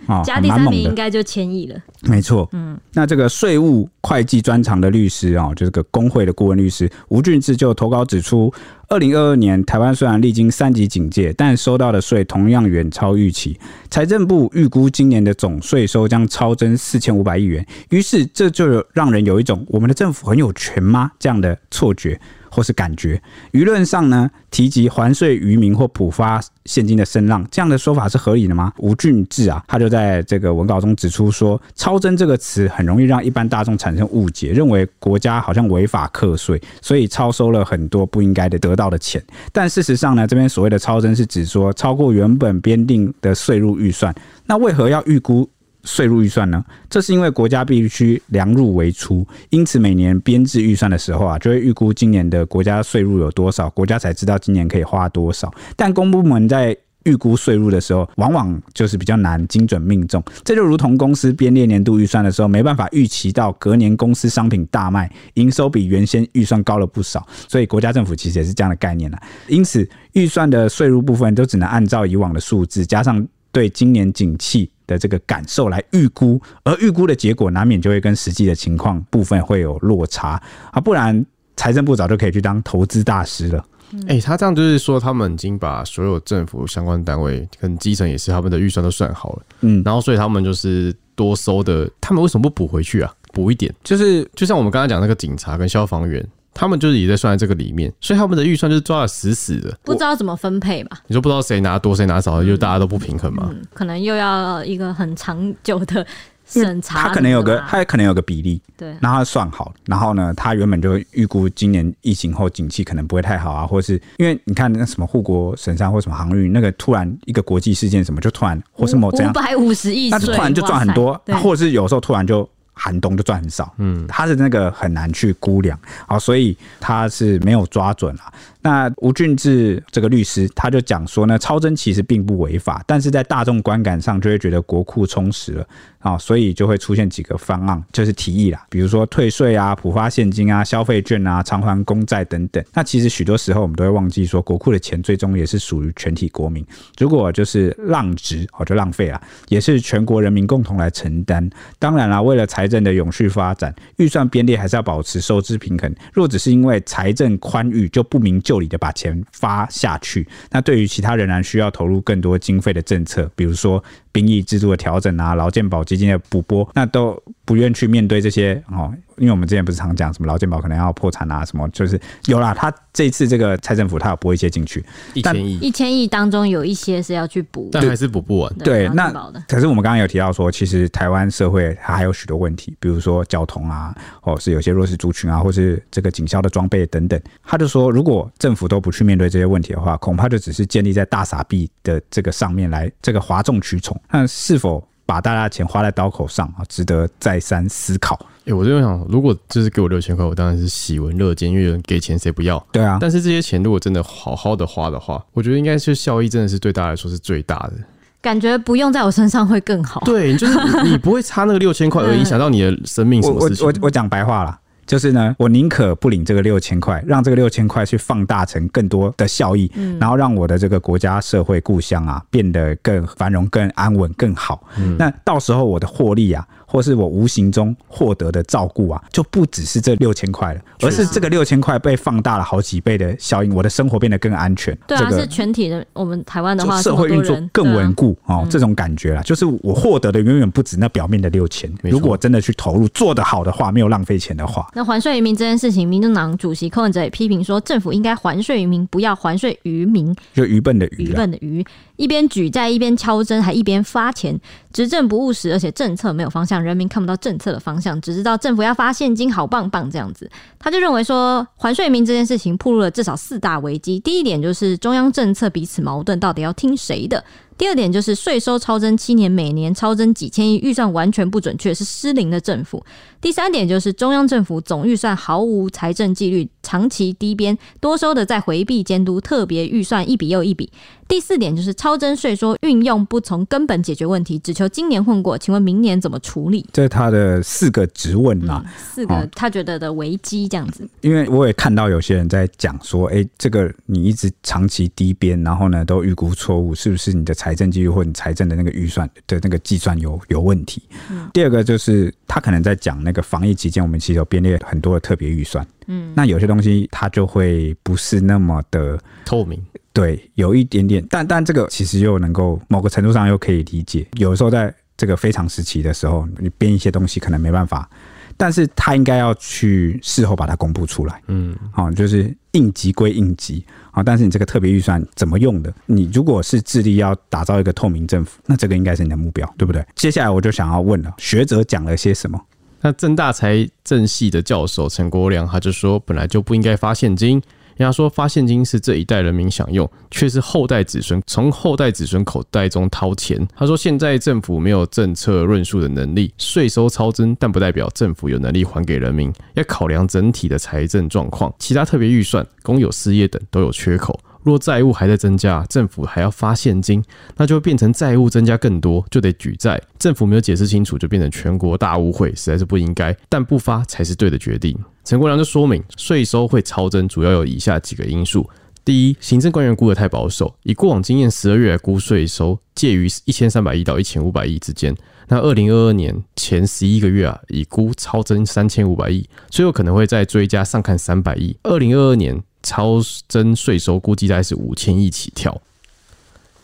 [0.08, 1.76] 哦，加第三名应该就千亿了。
[2.04, 8.54] 没错，嗯，那这个税务会计专长的律师啊，就是个工会的顾问律师吴俊志就投稿指出，
[8.88, 13.60] 二零二二年台湾虽然历经三级警戒，但收到的税同样远超预期。
[13.90, 21.12] 财政部预估今年的总税收将超增四千五百亿元，于是这就让人有一种我们的政府很有权吗？
[21.20, 22.20] 这样的错觉。
[22.50, 28.74] 或是感觉，舆论上呢，提及还税于民或普发现金的声浪，这样的说法是合理的吗？
[28.78, 39.24] 吴俊志啊，他就在这个文稿中指出说，超征这个词很容易让一般大众产生误解，认为国家好像违法课税，所以超收了很多不应该的得到的钱。
[39.52, 44.14] 但事实上呢，这边所谓的超征是指说超过原本编定的税入预算，
[44.46, 45.50] 那为何要预估？
[45.88, 46.64] 税入预算呢？
[46.90, 55.52] 这是因为国家必须量入为出，因此每年编制预算的时候啊，就会预估今年的国家税入有多少，国家才知道今年可以花多少。
[55.78, 60.22] 但公部门在预估税入的时候，往往就是比较难精准命中。
[60.44, 67.26] 这就如同公司编列年度预算的时候，没办法预期到隔年公司商品大卖，营收比原先预算高了不少。
[67.48, 69.18] 所以国家政府其实也是这样的概念了。
[69.48, 81.24] 因此，预算的税入部分都只能按照以往的数字，加上对今年景气的这个感受来预估，而预估的结果难免就会跟实际的情况部分会有落差啊，不然
[81.56, 83.64] 财政部早就可以去当投资大师了。
[84.08, 93.14] 哎、欸，他这样就是说，他们已经把所有政府相关单位跟基层也是他们的预算都算好了，嗯，然后所以他们就是多收的，他们为什么不补回去啊？
[93.34, 96.26] 补一点，就是就像我们刚才讲那个警察跟消防员。
[96.58, 100.98] 他们就是也在算在这个里面，所以他们的预算就是抓的死死的，不知道怎么分配嘛？
[101.06, 103.62] 你说不知道谁拿多谁拿少，就大家都不平衡嘛、嗯？
[103.76, 106.04] 可能又要一个很长久的
[106.48, 122.50] 审查，他可能有个，他也可能有个比例，对，然后他算好，然后呢，他原本就预估今年疫情后景气可能不会太好啊，或是因为你看那什么护国神山或什么航运，那个突然一个国际事件什么就突然或是某这样五百五十亿，那就突然就赚很多，或者是有时候突然就。
[122.78, 128.22] 寒冬就赚很少，嗯，他的那个很难去估量，好，所以他是没有抓准了。
[128.68, 135.66] 那吴俊志这个律师他就讲说呢，超征其实并不违法，但是在大众观感上就会觉得国库充实了
[136.00, 142.62] 啊，所以就会出现几个方案，就是提议啦，比如说退税啊、普发现金啊、消费券啊、偿还公债等等。
[142.74, 146.66] 那其实许多时候我们都会忘记说，国库的钱最终也是属于全体国民，
[147.00, 151.50] 如果就是浪值哦，就浪费了，也是全国人民共同来承担。
[151.80, 155.96] 当然啦，为了财政的永续发展，预算编列还是要保持收支平衡。
[156.12, 168.94] 若只是因为财政宽裕就不明就里的把钱发下去，那对于其他仍然需要投入更多经费的政策，比如说兵役制度的调整啊、劳健保基金的补拨，那都不愿去面对这些哦。
[169.18, 172.54] 因为我们之前不是常讲什么劳健保可能要破产啊，什么就是有啦。
[172.54, 178.54] 他这一次这个蔡政府他有拨一些进去，一千亿，一千亿当中有一些是要去补，但还是补不完。
[178.58, 179.12] 对，那
[179.48, 187.20] 可是我们刚刚有提到说，其实台湾社会它还有许多问题，比如说交通啊，或是有些弱势族群啊，或是这个警消的装备等等。
[187.44, 194.00] 他就说，如果政府都不去面对这些问题的话，恐怕就只是建立在大傻逼的这个上面来这个哗众取宠。
[194.12, 198.16] 那是否把大家的钱花在刀口上啊，值得再三思考。
[198.42, 202.64] 哎、欸，我就想，如果就是给我六千块，我当然是喜闻乐见，因为有人给钱谁不要？
[202.72, 202.98] 对啊。
[203.02, 207.74] 但是这些钱如果真的好好的花的话，我觉得应该是效益真的是对大家来说是最大的。
[208.22, 210.02] 感觉不用在我身上会更好。
[210.04, 213.66] 对，就是你不会差那个六千块而影响 到你的生命什么事情。
[213.66, 214.60] 我我我讲白话啦。
[214.88, 224.64] 就是呢，我宁可不领这个六千块，让这个六千块去放大成更多的效益，嗯，然后让我的这个国家、社会、故乡啊变得更繁荣、更安稳、更好。
[224.78, 226.48] 嗯，那到时候我的获利啊。
[226.70, 234.78] 或是我无形中获得的照顾啊，就不只是这六千块了，而是这个六千块被放大了好几倍的效应，我的生活变得更安全。
[234.86, 235.84] 对啊，是全体的。
[235.94, 241.72] 我们台湾的话，社会运作更稳固哦，这种感觉啦，就是我获得的远远不止那表面的六千。
[241.84, 251.66] 如果真的去投入做得好的话，没有浪费钱的话，那还税于民这件事情，民众党主席柯文哲也批评说，政府应该还税于民，不要还税于民，就愚笨的愚，愚笨的愚。
[251.98, 254.40] 一边举债一边敲针，还一边发钱，
[254.72, 260.30] 执政不务实，而且政策没有方向，人民看不到政策的方向，只知道政府要发现金，好棒棒这样子。
[260.58, 264.00] 他就认为说，还税民这件事情暴露了至少四大危机。
[264.00, 267.24] 第一点就是中央政策彼此矛盾，到底要听谁的？
[267.58, 272.84] 第二点就是税收超增七年，每年超增几千亿，预算完全不准确，是失灵的政府。
[273.20, 280.72] 第三点就是中央政府总预算毫无财政纪律，长期低编，多收的在回避监督，特别预算一笔又一笔。
[281.08, 286.66] 第四点就是超征税收运用不从根本解决问题，只求今年混过，请问明年怎么处理？
[286.74, 290.88] 这是他的四个质问呐、啊嗯，四个他觉得的危机这样子。
[291.02, 300.82] 因为我也看到有些人在讲说，哎，这个你一直长期低编，然后呢都预估错误，是不是你的财政纪律或你财政的那个预算的那个计算有有问题？
[301.10, 309.62] 嗯、第二个就是他可能在讲那个防疫期间，我们其实有编列很多的特别预算，嗯，那有些东西它就会不是那么的透明。
[309.94, 314.06] 对，有一点点，但但这个其实又能够某个程度上又可以理解。
[314.14, 317.90] 有时候在这个非常时期的时候，你编一些东西可能没办法，
[318.38, 321.22] 但是他应该要去事后把它公布出来。
[321.28, 325.74] 嗯，好，就是应急归应急啊，但是你这个特别预算怎么用的？
[325.88, 329.84] 你如果是致力要打造一个透明政府，那这个应该是你的目标，对不对？
[329.96, 332.40] 接下来我就想要问了，学者讲了些什么？
[332.80, 337.42] 那正大财政系的教授陈国良他就说，本来就不应该发现金。
[337.78, 343.48] 人家说发现金是这一代人民享用，却是后代子孙从后代子孙口袋中掏钱。
[343.56, 349.32] 他说现在政府没有政策论述的能力，税收超增，但不代表政府有能力还给人民。
[349.54, 354.20] 要考量整体的财政状况，其他特别预算、公有事业等都有缺口。
[354.44, 357.04] 若债务还在增加，政府还要发现金，
[357.36, 359.82] 那就会变成债务增加更多，就得举债。
[360.00, 363.16] 政府没有解释清楚，就变成全国大误会，实在是不应该。
[363.28, 364.78] 但不发才是对的决定。
[365.04, 368.50] 陈国良就说明，税收会超增，主要有以下几个因素：
[368.86, 374.96] 第一，行政官员估得太保守，以过往经验，十二月估税收介于一千三百亿到一千五百亿之间。
[375.28, 381.58] 那二零二二年前十一个月啊，已估超增三千五百亿，最后可能会再追加上看三百亿。
[381.64, 382.42] 二零二二年。
[382.64, 385.62] 超征税收估计大概是五千亿起跳。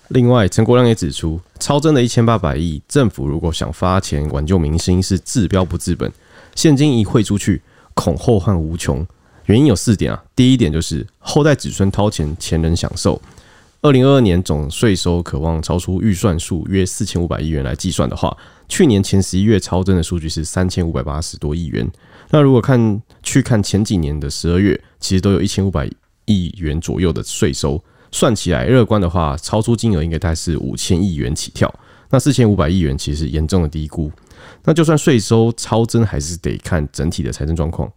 [0.09, 6.11] 另外，陈国亮也指出，超征的一千八百亿，政府如果想发钱挽救民心，是治标不治本。
[6.55, 7.61] 现金一汇出去，
[7.93, 9.05] 恐后患无穷。
[9.45, 10.23] 原因有四点啊。
[10.35, 13.19] 第一点就是后代子孙掏钱，前人享受。
[13.81, 18.35] 二零二二年总税收可望超出预算数约四千五百亿元来计算的话，
[18.69, 21.89] 去年前十一月超征的数据是三千五百八十多亿元。
[22.33, 25.87] 那如果看去看前几年的十二月，其实都有一千五百
[26.25, 27.79] 亿元左右的税收，
[28.11, 31.71] 算起来乐观的话，超出金额应该大概是五千亿元起跳。
[32.09, 34.11] 那四千五百亿元其实严重的低估。
[34.63, 37.87] 那就算税收超增，还是得看整体的财政状况。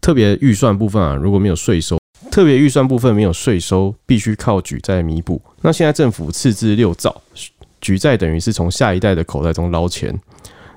[0.00, 1.98] 特别预算部分啊，如果没有税收，
[2.30, 5.42] 特别预算部分没有税收，必须靠举债弥补。
[5.62, 7.20] 那现在政府赤字六兆，
[7.80, 10.16] 举债等于是从下一代的口袋中捞钱。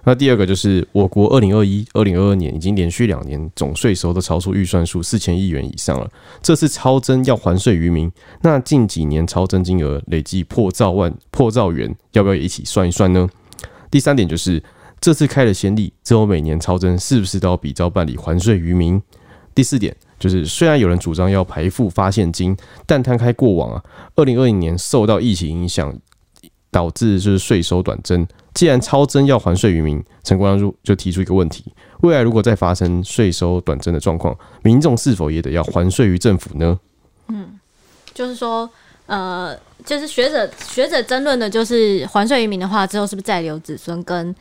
[0.06, 6.10] 那第二个就是，我国二零二一、二零二二年已经连续两年总税收都超出预算数四千亿元以上了。
[6.42, 8.12] 这次超征要还税于民，
[8.42, 13.30] 那近几年超征金额累计破兆万、破兆元，要不要也一起算一算呢？
[13.90, 14.62] 第三点就是，
[15.00, 19.02] 这次开了先例，之后每年超征是不是都要比照办理还税于民？
[19.56, 23.84] 第四点就是，虽然有人主张要排付发现金，但摊开过往啊，
[24.16, 25.98] 二零二零年受到疫情影响。
[26.74, 28.28] 导致就是税收短征。
[28.54, 31.66] 既然超征要还税于民，陈国梁就提出一个问题：
[32.02, 36.80] 未来如果再发生税收短征的状况，民众是否也得要还税于政府呢？
[37.30, 37.60] 嗯，
[38.14, 38.70] 就是说，
[39.06, 44.34] 呃，就是学者学者争论的，就是还税于民的话，之后是不是再留子孙，跟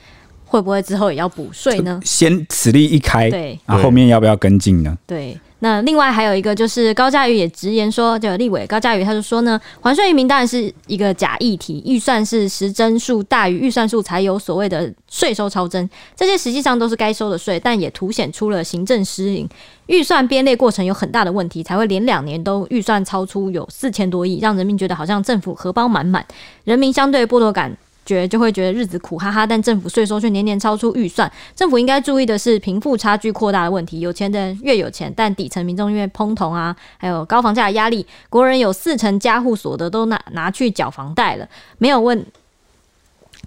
[0.44, 2.00] 会不会之后也要补税呢？
[2.04, 4.98] 先此例一开，对，啊，后面要不要跟进呢？
[5.06, 5.38] 对。
[5.64, 19.48] 那另外还有一个就是高嘉瑜也直言说，就立委高嘉瑜他就说呢，还税于民当然是一个假议题，预算是实征数大于预算数才有所谓的税收超征，这些实际上都是该收的税，但也凸显出了行政失灵，
[19.86, 26.26] 预算编列过程有很大的问题，才会连两年都预算超出有四千多亿，让人民觉得好像政府荷包满满，
[26.64, 27.76] 人民相对剥夺感。
[28.04, 31.30] 觉就会觉得日子苦哈哈，但政府税收却年年超出预算。
[31.54, 34.00] 政府应该注意的是贫富差距扩大的问题。
[34.00, 42.24] 有钱的人越有钱，但底层民众越通膨啊，还有高房价的压力，国人有四成家户所得都拿拿去缴房贷了，没有问。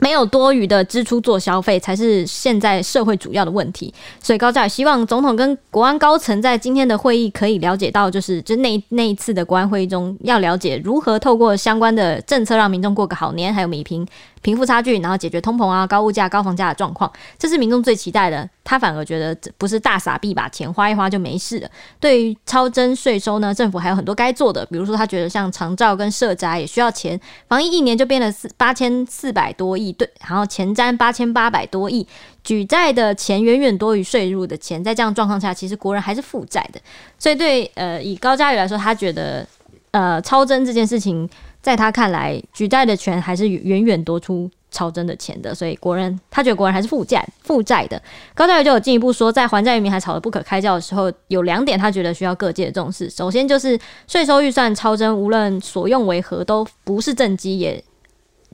[0.01, 3.93] 没有多余的支出做消费，才是现在社会主要的问题。
[4.21, 14.05] 所以高嘉瑜希望总统跟国安高层在今天的会议可以了解到，就是就那那一次的国安会议中，要了解如何透过相关的政策让民众过个好年，还有米平
[14.45, 18.47] 贫富差距，然后解决通膨啊、高物价、高房价的状况，这是民众最期待的。
[18.63, 21.69] 他反而觉得这不是大傻逼把钱花一花就没事了。
[21.99, 32.07] 对于超征税收呢，政府还有很多该做的，比如说他觉得像长照跟社宅也需要钱，防疫一年就编了四八千四百多亿，对，然后前瞻八千八百多亿，
[32.43, 36.79] 举债的钱远远多于税入的钱，在这样状况下，其实国人还是负债的。
[37.17, 39.47] 所以对呃以高嘉宇来说，他觉得
[39.89, 41.27] 呃超征这件事情。
[41.65, 47.99] 在他看来，举债的钱还是远远多出超征的钱的，所以国人他觉得国人还是负债负债的。
[48.35, 53.09] 高嘉瑜就有进一步说，在还债于民还吵得不可开交的时候，有两点他觉得需要各界的重视。
[53.09, 57.83] 首先就是税收预算超征，无论所用为何，都不是政绩，也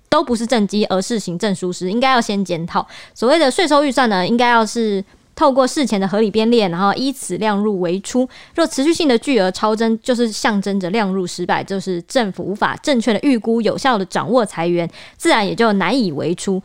[0.07, 2.87] 都不是政绩，而是行政疏失，应该要先检讨。
[3.13, 5.03] 所谓的税收预算呢，应该要是。
[5.35, 8.27] 透过事前的合理编列，然后依此量入为出。
[8.53, 16.61] 若持续性的巨额超增，就是象征着量入失败，就是政府无法正确的预估、有效的掌握财源，自然也就难以为出，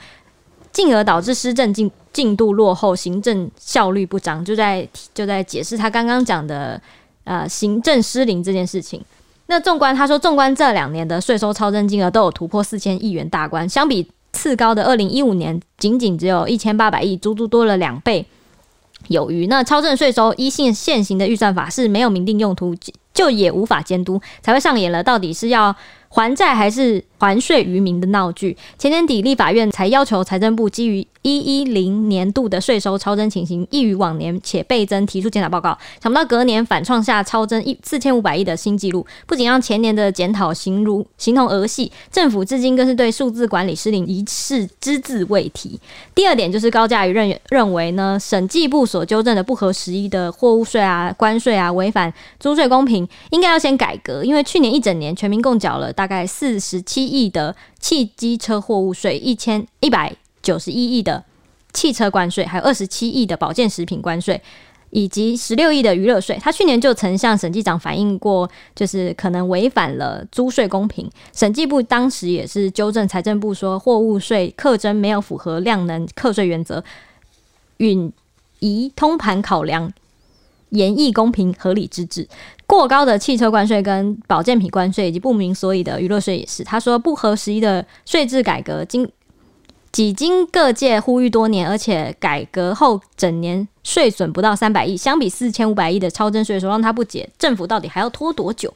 [0.73, 4.45] 进而导致施政进进度落后、行政效率不彰。
[4.45, 6.79] 就在就在解释他刚刚讲的
[7.25, 9.03] 呃行政失灵这件事情。
[9.47, 18.27] 那纵观他说，纵观这两年的税收超增金额都有突破四千亿元大关，相比次高的二零一五年，仅仅只有一千八百亿，足足多了两倍。
[19.09, 22.75] 有余，那超正税收依现现行的预算法是没有明定用途，
[23.15, 25.75] 就也无法监督，才会上演了到底是要
[26.09, 28.57] 还债还是还税于民的闹剧。
[28.79, 35.77] 前年底立法院才要求财政部基于一一零年度的税收超征情形异于往年且倍增，提出检讨报告。
[36.01, 45.81] 想不到隔年反创下超征一四千五百亿的新纪录，不仅让前年的检讨形如形同儿戏，政府至今更是对数字管理失灵一事只字未提。
[46.15, 54.23] 第二点就是高嘉瑜认认为呢，审计部所纠正的不合时宜的货物税啊、关税啊，违反租税公平，应该要先改革。
[54.23, 60.15] 因为去年一整年全民共缴了大概四十七亿的汽机车货物税，一千一百。
[60.43, 61.25] 九十一亿的
[61.73, 64.41] 汽车关税，还有二十七亿的保健食品关税，
[64.91, 66.39] 以及十六亿的娱乐税。
[66.41, 71.11] 他去年就曾向审计长反映过，就是可能违反了租税公平。
[71.33, 76.85] 审计部当时也是纠正财政部说，货物税课征没有符合量能课税原则，
[77.79, 78.13] 允
[78.61, 79.93] 宜通盘考量，
[80.71, 82.27] 严议公平合理之治。
[82.67, 86.65] 过高的汽车关税跟保健品关税，以及不明所以的娱乐税也是。
[86.65, 89.09] 他说不合时宜的税制改革，经。
[89.93, 98.75] 几经各界呼吁多年，而且改革后整年税损不到三百亿，相比四千五百亿的超征税收，让他不解政府到底还要拖多久？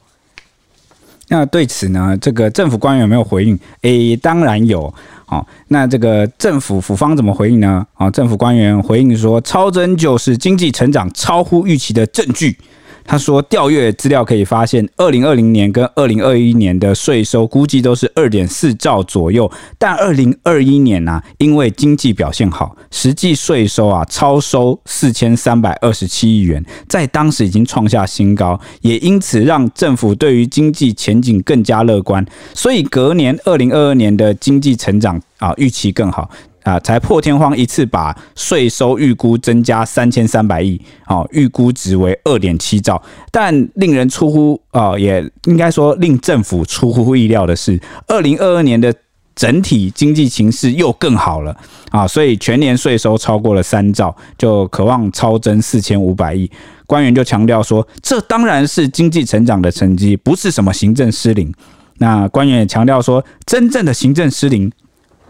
[1.31, 3.57] 那对此呢，这个政府官员没有回应？
[3.83, 4.93] 诶、当然有。
[5.25, 7.87] 好，那这个政府府方怎么回应呢？
[7.93, 12.57] 啊，政府官员回应说，超增就是经济成长超乎预期的证据。
[13.05, 36.29] 他说，调阅资料可以发现，二零二零年跟二零二一年的税收估计都是二点四兆左右，但二零二一年呢、因为经济表现好，实际税收啊超收四千三百二十七亿元，在当时已经创下新高，也因此让政府对于经济前景更加乐观，所以隔年二零二二年的经济成长啊预期更好。
[36.63, 43.01] 啊，才破天荒一次把税收预估增加三千三百亿，哦，预估值为二点七兆。
[43.31, 48.93] 但令人出乎啊，也应该说令政府出乎意料的是，二零二二年的
[49.35, 51.55] 整体经济情势又更好了
[51.89, 56.49] 啊，所以全年税收超过了三兆，就渴望超增四千五百亿。
[56.85, 61.51] 官员就强调说，这当然是经济成长的成绩，不是什么行政失灵。
[61.97, 64.71] 那官员也强调说，真正的行政失灵。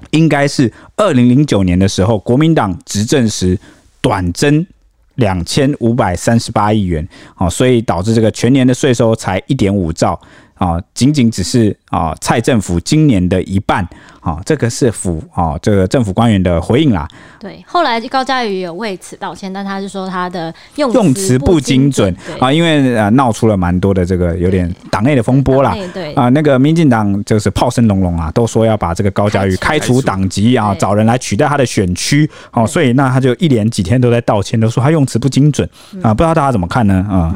[0.09, 3.57] 应该是二零零九年的时候，国民党执政时
[4.01, 4.65] 短增
[5.15, 10.19] 两千五百三十八亿元，啊，所以导致这个全年的税收才一点五兆。
[10.61, 13.83] 啊，仅仅只是啊，蔡政府今年的一半
[14.19, 17.07] 啊，这个是府啊，这个政府官员的回应啦。
[17.39, 25.75] 对，后来高嘉瑜有为此道歉，但他是说他的用用词不精准啊，因为呃闹出了蛮多的这个有点党内的风波啦。
[25.95, 35.67] 对啊，那个民进党就是炮声隆隆啊，都说要把这个高嘉瑜开除党籍啊，找人来取代他的选区哦，所以那他就一连几天都在道歉，都说他用词不精准
[36.03, 37.03] 啊，不知道大家怎么看呢？
[37.09, 37.33] 啊，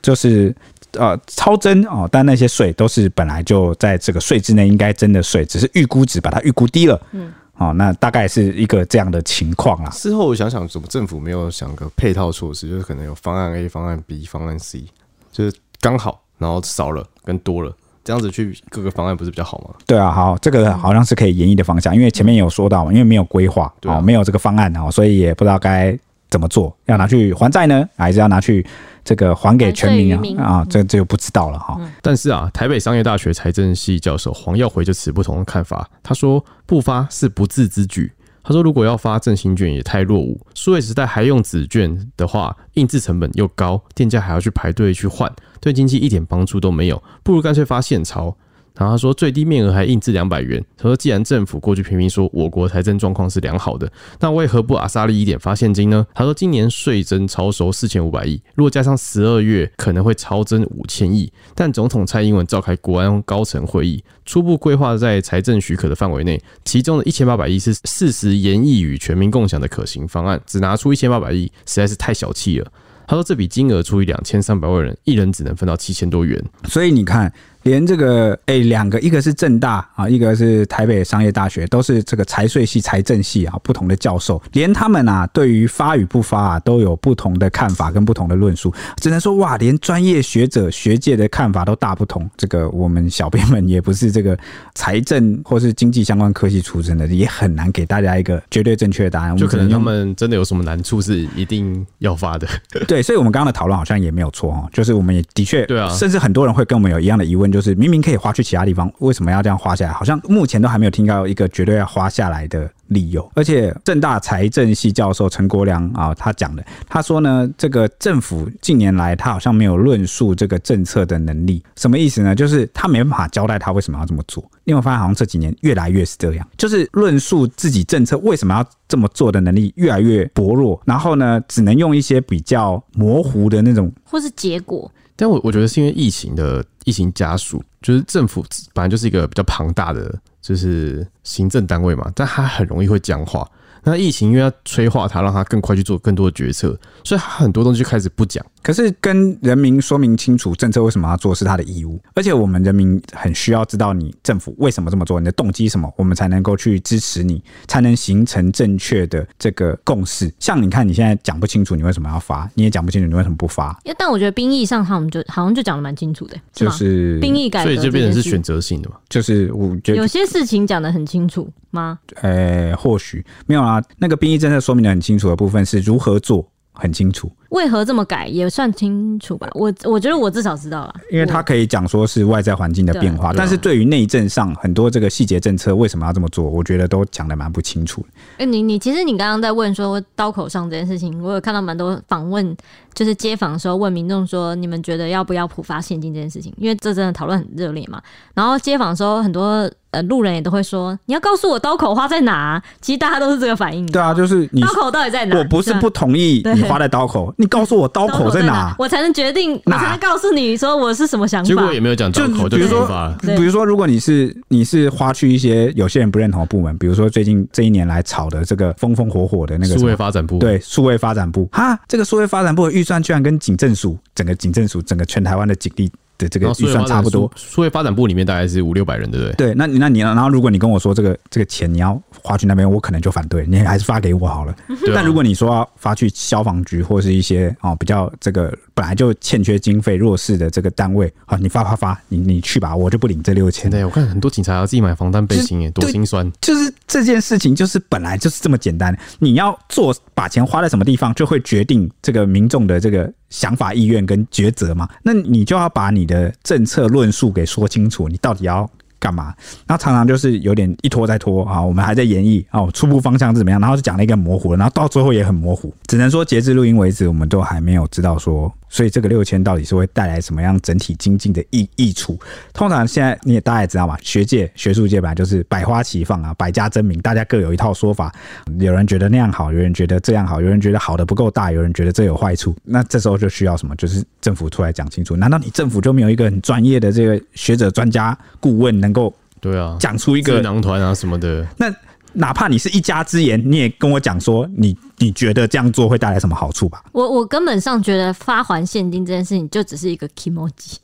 [0.00, 0.54] 就是。
[0.92, 7.00] 呃，超征哦，但那些税都是本来就在这个税之内应该征的税，只是预估值把它预估低了。
[7.12, 9.90] 嗯，哦，那大概是一个这样的情况啦。
[9.90, 14.84] 事后我想想，怎么政府没有想个配套措施，就是可能有方案 A、方案 B、方案 C，
[15.30, 17.70] 就是刚好，然后少了跟多了，
[18.02, 19.74] 这样子去各个方案不是比较好吗？
[19.86, 25.96] 对啊，好，这个好像是可以演绎的方向，因为前面有说到嘛，因为没有规划，哦，没有这个方案哦，所以也不知道该
[26.30, 28.66] 怎么做，要拿去还债呢，还是要拿去？
[29.08, 31.80] 这个还给全民啊啊，这这就不知道了哈。
[32.02, 35.88] 但是啊，台北商业大学财政系教授黄耀辉就持不同的看法。
[36.02, 38.12] 他说不发是不智之举。
[38.42, 48.36] 他说如果要发振兴券也太落伍，数位时代还用纸券的话，印制成本又高，店家还要去排队去换，对经济一点帮助都没有，不如干脆发现钞。
[48.78, 50.64] 然后他说最低面额还印制两百元。
[50.76, 56.06] 他说既然政府过去频频说我国财政状况是良好的，那为何不阿萨利一点发现金呢？
[56.14, 61.30] 他说今年税征超收四千五百亿，如果加上十二月可能会超增五千亿。
[61.56, 72.70] 但总统蔡英文召开国安高层会议，初步规划在财政许可的范围内，其中的一千八百亿是事实研议与全民共享的可行方案，只拿出一千八百亿实在是太小气了。
[73.08, 77.32] 他说这笔金额除以两千三百万人，一人只能分到七千多元，所以你看。
[77.68, 88.72] 连这个哎，两个一个是正大啊，一个是台北商业大学，都是这个财税系、财政系啊，不同的教授，连他们啊，对于发与不发啊，都有不同的看法跟不同的论述。
[89.02, 92.28] 只能说哇，连专业学者、学界的看法都大不同。
[92.38, 94.36] 这个我们小编们也不是这个
[94.74, 99.36] 财政或是经济相关科系出身的，也很难给大家一个绝对正确的答案。
[99.36, 102.48] 就可能他们真的有什么难处是一定要发的。
[102.88, 109.92] 对，所以我们刚刚的讨论好像也没有错哦，就是我们也的确对啊，甚至很多人会跟我们有一样的疑问，就就是明明可以花去其他地方，为什么要这样花下来？
[109.92, 113.28] 好像目前都还没有听到一个绝对要花下来的理由。
[113.34, 122.32] 而且正大财政系教授陈国良啊，他讲的，他说呢，这个政府近年来他好像没有论述这个政策的能力，什么意思呢？
[122.32, 124.48] 就是他没办法交代他为什么要这么做。
[124.62, 134.88] 因为发现好像这几年越来越是这样，就是论述自己政策为什么要这么做的能力越来越薄弱，然后呢，只能用一些比较模糊的那种，或是结果。
[135.20, 143.44] 但我我觉得是因为疫情的疫情加速，就是政府本来就是一个比较庞大的就是行政单位嘛，但它很容易会僵化。
[143.82, 148.44] 那疫情因为要催化它，让它更快去做更多的决策，所以很多东西就开始不讲。
[148.68, 160.30] 可是跟人民说明清楚政策为什么要做是他的义务，而且我们人民很需要知道你政府为什么这么做，你的动机什么，我们才能够去支持你，才能形成正确的这个共识。
[160.38, 163.74] 像你看你现在讲不清楚你为什么要发，你也讲不清楚你为什么不发。
[163.96, 168.96] 但我觉得兵役上他们就好像就讲的蛮清楚的，就是兵役改革，所以就变成是选择性的嘛。
[169.08, 171.98] 就是我觉得有些事情讲的很清楚吗？
[172.16, 173.82] 呃，或许没有啊。
[173.96, 176.46] 那个兵役政策说明的很清楚的部分是如何做。
[176.78, 179.48] 很清楚，为何这么改也算清楚吧？
[179.52, 188.06] 我我觉得我至少知道了，因为他可以讲说是外在环境的变化，但是对于内政上很多这个细节政策为什么要这么做，我觉得都讲的蛮不清楚。
[188.38, 192.56] 哎，你你其实你刚刚在问说刀口上这件事情，我有看到蛮多访问，
[192.94, 196.54] 就是街访的时候问民众说，你们觉得要不要普发现金这件事情？
[196.56, 198.00] 因为这真的讨论很热烈嘛。
[198.34, 202.62] 然后街访的时候很多呃路人也都会说，你要告诉我刀口花在哪？
[202.80, 203.84] 其实大家都是这个反应。
[203.86, 205.38] 对啊，就是你刀口到底在哪？
[205.38, 211.48] 我不是不同意你花在刀口，你告诉我刀口在哪，我才能决定，我才能告诉你说我是什么想法。
[211.48, 225.90] 结果也没有讲刀口，就比如说，比如说，如果你是你是花去一些有些人不认同的部门，比如说最近这一年来炒的这个风风火火的那个数位发展部，对，数位发展部，哈，这个数位发展部的预算居然跟警政署整个警政署整个全台湾的警力。
[226.18, 229.32] 的这个预算差不多，数位发展部里面大概是五六百人，对不对？
[229.34, 234.54] 对，那你那你然后如果你跟我说这个这个钱你要花去那边，我可能就反对，你还是发给我好了。
[234.94, 243.70] 但如果你说要发去消防局或是一些哦比较这个本来就欠缺经费弱势的这个单位啊，你发发发，你你去吧，我就不领这六千。
[243.70, 246.30] 对，我看很多警察要自己买防弹背心，哎，多心酸。
[246.40, 253.08] 就是这件事情，就是本来就是这么简单，你要做把钱花在什么地方，就会决定这个民众的这个。
[253.30, 258.66] 想法、意愿跟抉择嘛，那你就要把你的政策论述给说清楚，你到底要
[258.98, 259.34] 干嘛？
[259.66, 268.50] 那常常就是有点一拖再拖啊，我们还在演绎哦，初步方向是怎么样，然后就讲了一个模糊，然后到最后也很模糊，只能说截至录音为止，我们都还没有知道说。
[268.68, 272.18] 所以这个六千到底是会带来什么样整体经济的益益处？
[272.52, 278.14] 通常现在你也大家也知道嘛，学界学术界本来就是百花齐放啊，百家争鸣，大家各有一套说法。
[278.58, 282.54] 有人觉得那样好，有人觉得这样好，有人觉得好的不够大，有人觉得这有坏处。
[282.64, 283.74] 那这时候就需要什么？
[283.76, 285.16] 就是政府出来讲清楚。
[285.16, 291.46] 难道你政府就没有一个很专业的这个学者专家顾问能够对啊讲出一个智囊团啊什么的？
[291.56, 291.72] 那
[292.14, 294.76] 哪怕你是一家之言，你也跟我讲说你。
[295.00, 296.82] 你觉得这样做会带来什么好处吧？
[296.90, 300.74] 我我根本上觉得发还现金这件事情就只是一个 kimoji，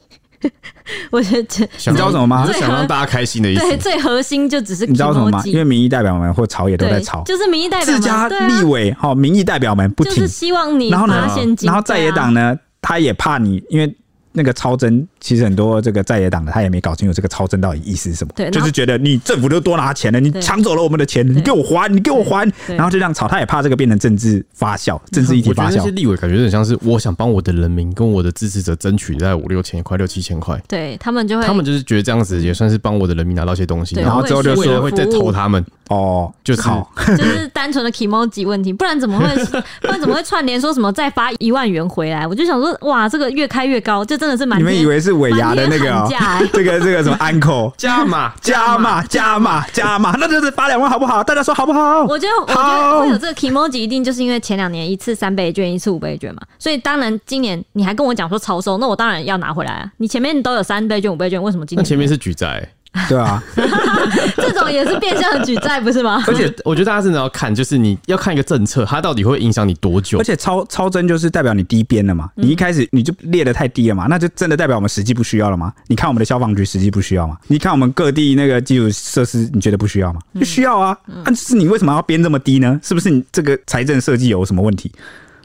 [1.11, 2.47] 我觉得这你知道什么吗？
[2.47, 3.61] 是想让大家开心的意思。
[3.62, 5.43] 对，最核心就只是 kimoji，你知道什么吗？
[5.47, 13.97] 因为民意代表们或朝野都在吵，就是民意代表们自家立委哈，啊、民意代表们不停，就是希望你发现金，然后在野党呢，他也怕你，因为。
[14.37, 25.83] 那个超征，其实很多这个在野党的他也没搞清楚这个超征到底意思是什么，对，就是觉得你政府都多拿钱了，你抢走了我们的钱，你给我还，你给我还，然后就这样吵，他也怕这个变成政治发酵，政治议题发酵。
[25.95, 35.64] 立委感觉有点像是我想帮我的人民跟我的支持者争取在五六千块、六七千块，对他们就会，他们就是觉得这样子也算是帮我的人民拿到一些东西，然后之后就说会再投他们。
[35.91, 36.62] 哦，就是
[37.18, 39.27] 就是单纯的 kimoji 问题，不然怎么会
[39.83, 42.27] 不然怎么会串联说什么再发一万元回来？
[42.27, 44.59] 我就想说，哇，这个越开越高，这真的是蛮。
[44.59, 46.09] 你们以为是尾牙的那个、喔？
[46.53, 51.23] 这个这个什么 uncle 加码加码加码加码，那就是发两万好不好？
[51.23, 52.05] 大家说好不好？
[52.05, 59.91] 我觉得我觉得会有这个 kimoji，一定就是因为前两年一次三倍券，一次五倍券嘛，所以当然今年你还跟我讲说超收，那我当然要拿回来啊！
[59.99, 61.83] 你前面都有三倍券五倍券，为什么今年？
[61.83, 62.69] 那前面是举债。
[63.09, 63.42] 对啊，
[64.36, 66.22] 这种也是变相的举债，不是吗？
[66.28, 70.18] 而且我觉得大家真的要看，就是你要看一个政策，它到底会影响你多久。
[70.18, 75.72] 而且超超增就是代表你低编了嘛，你一开始你就列得太低了嘛，那就真的代表我们实际不需要了吗？
[75.88, 77.36] 你看我们的消防局实际不需要吗？
[77.49, 80.20] 你看我们各地那个基础设施，你觉得不需要吗？
[80.38, 82.78] 就需要啊，但是你为什么要编这么低呢？
[82.82, 84.90] 是不是你这个财政设计有什么问题？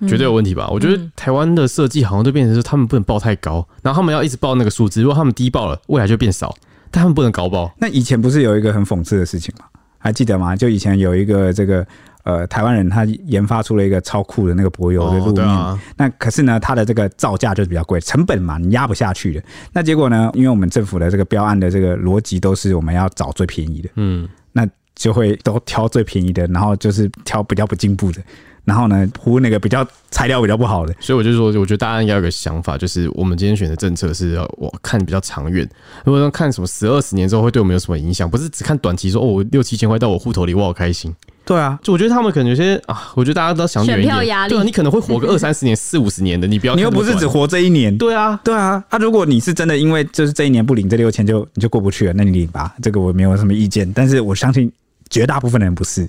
[0.07, 0.65] 绝对有问题吧？
[0.69, 6.55] 我觉得台湾的设计好像都变成是他们不能报太高，然后他们要一直报那个数字，如果他们低报了，未来就变少。
[6.91, 7.71] 但他们不能搞爆。
[7.77, 9.65] 那以前不是有一个很讽刺的事情吗？
[9.97, 10.55] 还记得吗？
[10.55, 11.85] 就以前有一个这个
[12.23, 15.45] 呃台湾人，他研发出了一个超酷的那个柏油的路面。
[15.45, 19.43] 哦啊、那可是呢，它的这个造价就是比较贵，成本嘛，你压不下去的。
[19.73, 24.65] 那结果呢，因为我们政府的这个标案的这个逻辑都是我们要找最便宜的，嗯，那
[24.95, 28.21] 就会都挑最便宜的，然后就是挑比较不进步的。
[28.69, 35.67] 然后呢，铺那个比较材料比较不好的，所以我就说，我觉得大家应该有个想法，就是我们今天选的政策是要我看比较长远。
[36.05, 41.11] 如果说看什么十二十年之后会对我们有什么影响，不是只看短期说哦，我六七千块到我户头里，我好开心。
[41.45, 44.15] 对啊，就我觉得他们可能有些啊，我觉得大家都想远一点。
[44.47, 47.97] 对啊，你可能会活个二三十年、四五十年的，你不要，你又不是只活这一年。
[47.97, 48.83] 对啊，对啊。
[48.89, 53.91] 啊，如果你是真的因为就是这一年不领这六千就你就过不去了，那你领吧，这个我没有什么意见。
[53.93, 54.71] 但是我相信
[55.09, 56.07] 绝大部分的人不是。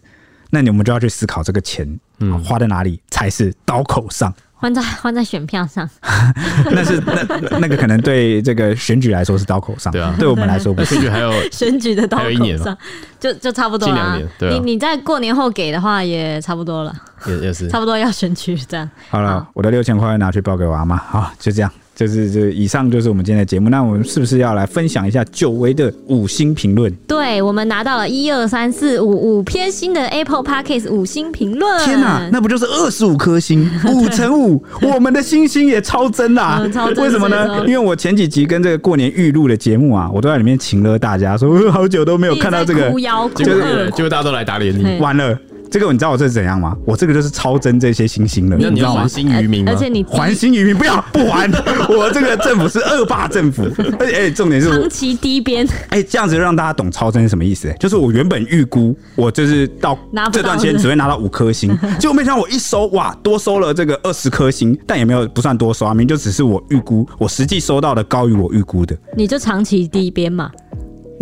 [0.50, 5.88] 那你们就要去思考这个钱，嗯，花在哪里才是刀口上， 花在花在选票上，
[6.70, 10.94] 那是那那个可能对这个选举来说是刀口上，对啊，对我们来说不是。
[10.96, 12.76] 选举还有 选举的刀口上，
[13.18, 14.20] 就就差不多了。
[14.38, 16.94] 对，你你在过年后给的话也差不多了，
[17.26, 17.68] 也也是。
[17.68, 18.88] 差不多要选举这样。
[19.08, 21.72] 好了，我的六千块拿去报给我阿妈，好，就这样。
[22.00, 26.90] 就是这以上就是我们今天的节目，那我们是不是要来分享一下久违的五星评论？
[27.06, 31.84] 对，我们拿到了一二三四五五篇新的 Apple Podcast 五星评论。
[31.84, 33.70] 天哪，那不就是二十五颗星？
[33.92, 36.60] 五乘五，我们的星星也超真啦！
[36.62, 37.62] 嗯、超真为什么呢？
[37.66, 42.90] 因为我前几集跟这个过年预录的节目啊，我都在里面请了大家说，好久都没有看到这个，
[43.34, 45.38] 就是结果大家都来打脸你，完了。
[45.70, 46.76] 这个你知道我这是怎样吗？
[46.84, 49.38] 我这个就是超征这些星星了，那你要还你知道吗？
[49.38, 49.72] 新渔民吗？
[49.72, 51.48] 而且你还新渔民不要不还，
[51.88, 53.62] 我这个政府是恶霸政府，
[53.98, 57.76] 而且哎，重点是我长期低边，哎，这样子就让大家懂超征是什么意思、欸？
[57.78, 59.96] 就是我原本预估我就是到
[60.32, 68.96] 这段时间只会拿到五颗星，结果没想到我一收哇，多收了这个二十颗星，但也没有不算多收啊，明明就只是我预估，我实际收到的高于我预估的。
[69.16, 70.50] 你就长期低边嘛。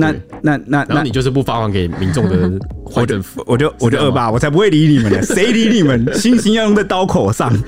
[0.00, 2.48] 那那那那然后你就是不发还给民众的
[2.90, 6.06] 坏政府，我就我就恶霸，我才不会理你们呢， 谁理你们？
[6.14, 7.52] 星星要用在刀口上。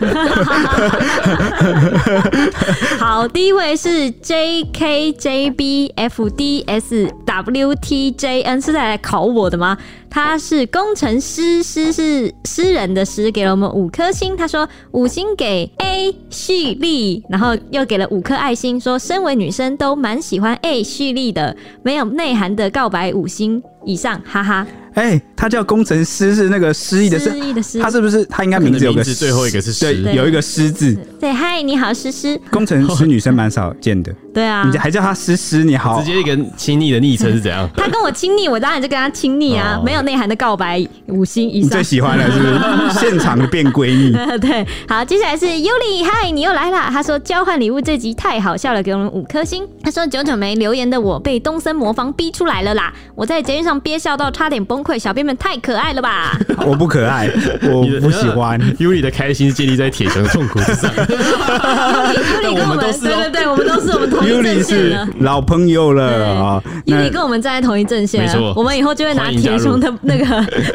[2.99, 9.77] 好，第一位是 J K J B F D S W T J N，是在来考我的吗？
[10.13, 14.37] 他是工程师，诗是诗人的诗，给了我们五颗星。
[14.37, 24.67] 他说五星给 A 蓄力，然后又给了五颗爱心，说身为女生都蛮喜欢 A 蓄力的，没有内涵的告白五星以上，哈哈。
[24.95, 30.97] 哎、欸，他叫工程师，是那个失忆的失，失忆的失，他是不是他应该名字有个字最后一个是诗，对，有一个诗字。
[31.19, 32.39] 对，嗨，你好，诗诗。
[32.51, 34.13] 工程师女生蛮少见的。
[34.33, 37.69] 对啊，你还叫他诗诗，你好，直接一个亲昵的昵称是怎样？
[37.77, 41.67] 他跟我亲昵，我当然就跟他亲昵啊，哦、没有内涵的告白五星以上。
[41.67, 44.13] 你最喜欢了是不是 现场的变闺蜜？
[44.39, 46.89] 对，好，接下来是尤里，嗨，你又来了。
[46.91, 49.67] 他说交换礼物这集太好笑了，给我们五颗星。
[49.83, 55.57] 他说久久没留言的我被东森魔方逼出来了啦，我在捷运上憋笑到差点崩溃，小编们太。
[55.61, 56.39] 可爱了吧？
[56.65, 57.31] 我不可爱，
[57.65, 58.59] 我不喜欢。
[58.79, 60.91] 尤里的开心是建立在铁熊的痛苦之上。
[60.97, 66.63] 尤里跟我们都是，对对对，我们都是我们同一阵线的老朋友了啊。
[66.87, 68.55] 尤里跟我们站在同一阵线，没错。
[68.57, 70.25] 我们以后就会拿铁熊的那个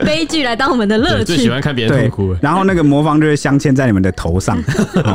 [0.05, 1.25] 悲剧来当我们的乐趣。
[1.25, 4.61] 最喜欢看别人痛苦，然后那个魔方就会镶嵌在你们的头上，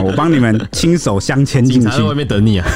[0.05, 1.99] 我帮你们亲手镶嵌进去。
[1.99, 2.67] 在外面等你啊！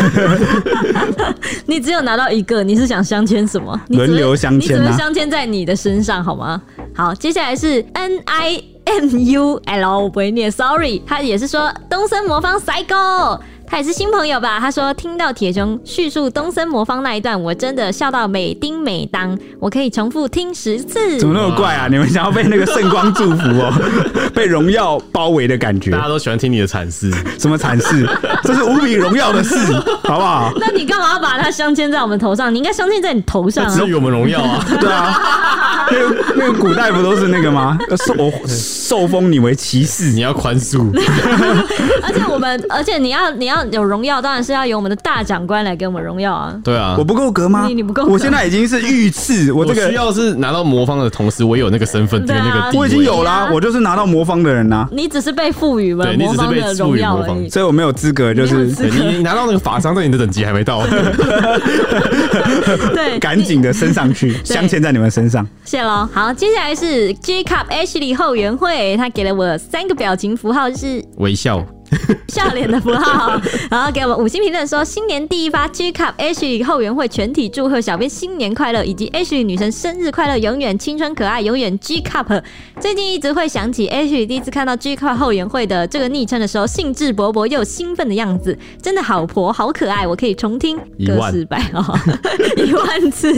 [1.66, 3.79] 你只有拿到一个，你是想镶嵌什么？
[3.89, 4.59] 轮流镶嵌啊！
[4.61, 6.61] 你只能镶嵌在你的身上，好吗？
[6.95, 11.03] 好，接下来是 N I M U L，我不会念，Sorry。
[11.07, 13.41] 他也是说东森魔方赛高。
[13.75, 14.61] 他也是新朋友吧？
[14.61, 21.18] 他说听到铁雄叙述东森魔方那一段，我真的笑到美叮美当，我可以重复听十次。
[21.18, 21.89] 怎么那么怪啊？
[21.91, 23.72] 你们想要被那个圣光祝福哦，
[24.33, 25.91] 被荣耀包围的感觉。
[25.91, 28.09] 大家都喜欢听你的阐释，什么阐释？
[28.45, 29.57] 这是无比荣耀的事，
[30.05, 30.53] 好不好？
[30.61, 32.55] 那你干嘛要把它镶嵌在我们头上？
[32.55, 33.75] 你应该镶嵌在你头上啊！
[33.75, 37.77] 至于我们荣耀啊， 对啊，那个那个古代不都是那个吗？
[38.07, 40.89] 受我受封你为骑士，你要宽恕。
[42.05, 43.64] 而且我们，而且你要你要。
[43.73, 46.55] 有荣耀，当然是要由我们的大长官来给我们荣耀啊！
[46.65, 47.67] 对啊，我不够格吗？
[47.67, 54.87] 你你不够格，我现在已经是御赐，我这个我需要是拿到魔方的同时，我也有那个身份跟那个地位，我已经有啦，我就是拿到魔方的人呐。
[54.93, 60.83] 你只是被赋予了魔方的荣耀而已，所以我没有资格，就是你你拿到那个法章，但你的等级还没到。
[62.95, 65.47] 对，赶紧的升上去， 镶嵌在你们身上。
[65.65, 66.09] 谢喽。
[66.12, 71.65] 好，接下来是 Jacob Ashley 后援会，他给了我三个表情符号，是微笑。
[72.29, 73.41] 笑脸的符号，
[73.71, 82.43] 然后给我们五星评论说：新年第一发 G Cup H 后援会全体祝贺小编新年快乐，以及 H 女神生日快乐，永远青春可爱，永远 G Cup。
[82.81, 90.77] 最近一直会想起 H 第一次看到 G Cup 后援会的这个昵称的时候，兴致勃勃又兴奋的样子，真的好婆好可爱，我可以重听
[91.07, 91.99] 个十百哦，
[92.57, 93.33] 一万次。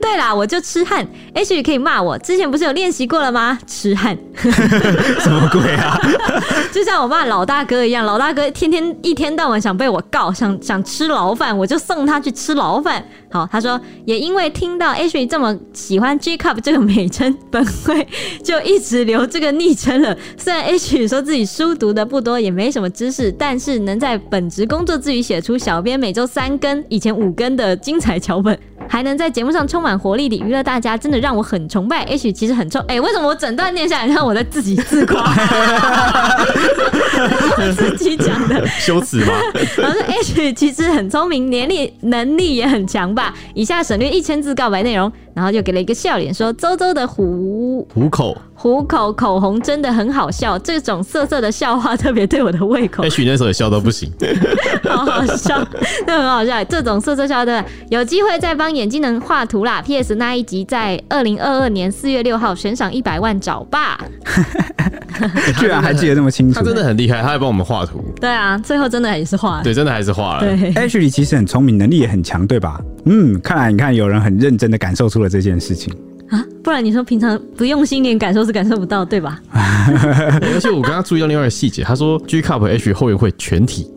[0.00, 3.58] 对啦，我就痴汉 H 可以骂我，之前不是有练习过了吗？
[3.66, 5.98] 痴汉， 什么鬼啊？
[6.72, 13.02] 就像我骂老大哥一样，老大哥天天一天到晚想被我告，想想吃牢饭，我就送他去吃牢饭。
[13.30, 18.06] 好，他说也因为听到 H 这么喜欢 G Cup 这个美称，本会
[18.42, 20.16] 就一直留这个昵称了。
[20.36, 28.58] 虽然 H 说自己书读的不多，也没什么知识，但是能在本职工作之余写出小编每周三更、以前五更的精彩脚本，
[28.88, 32.04] 还能在节目上充满活力地娱乐大家，真的让我很崇拜。
[32.06, 35.34] Ashley 其实很臭，哎、欸，为什么我整段念下来，让我在自己自夸？
[37.76, 39.32] 自己讲的羞耻吗？
[39.76, 43.34] 然后说 Ashley 其实很聪明，年龄能力也很强吧。
[43.54, 53.04] 以下省略一千字告白内容，然后就给了一个笑脸，说周周的虎虎口虎口口红真的很好笑，这种色色的笑话特别对我的胃口。
[53.04, 54.12] 也许那时候也笑到不行，
[54.82, 55.64] 好好笑，
[56.04, 56.64] 那很好笑。
[56.64, 59.80] 这种色色笑的，有机会再帮眼睛能画图啦。
[59.80, 60.16] P.S.
[60.16, 63.96] 那一集在二零二二年四月六号悬赏一百万找爸，
[65.60, 68.04] 居然还记得那么清楚，他真的很厉害，他还帮我们画图。
[68.20, 70.40] 对啊，最后真的也是画了，对，真的还是画了。
[70.40, 72.80] 对，Ashley 其实很聪明，能力也很强，对吧？
[73.04, 75.94] 嗯，看来你看有人很认真的感受出了这件事情
[76.30, 79.40] 啊，不然你说平常不用心，连感受是感受不到，对吧？
[79.52, 83.90] 而且我刚刚注意到另外一个细节，他说 G Cup H 后援会全体，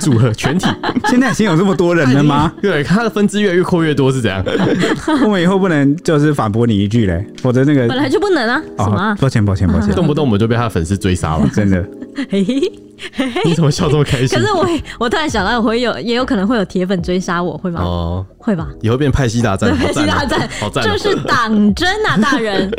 [0.00, 0.66] 组合全体。
[1.08, 2.52] 现在已经有这么多人了吗？
[2.60, 4.44] 对，他的分支越来越扩越多是怎样？
[5.24, 9.16] 我们以后不能就是反驳你一句嘞，否则那个本来就不能啊，什么啊？
[9.20, 11.82] 抱歉抱歉抱歉，动不动我们就被他的粉丝追杀了，真的。
[12.30, 14.38] 嘿嘿，你怎么笑这么开心？
[14.38, 14.64] 可是我
[15.00, 17.80] 我突然想到，我会有也有可能会有铁粉追杀我，会吗？
[17.82, 18.68] 哦，会吧。
[18.80, 22.70] 以后变派系大战，派系大战，好赞，这是党争啊，大人。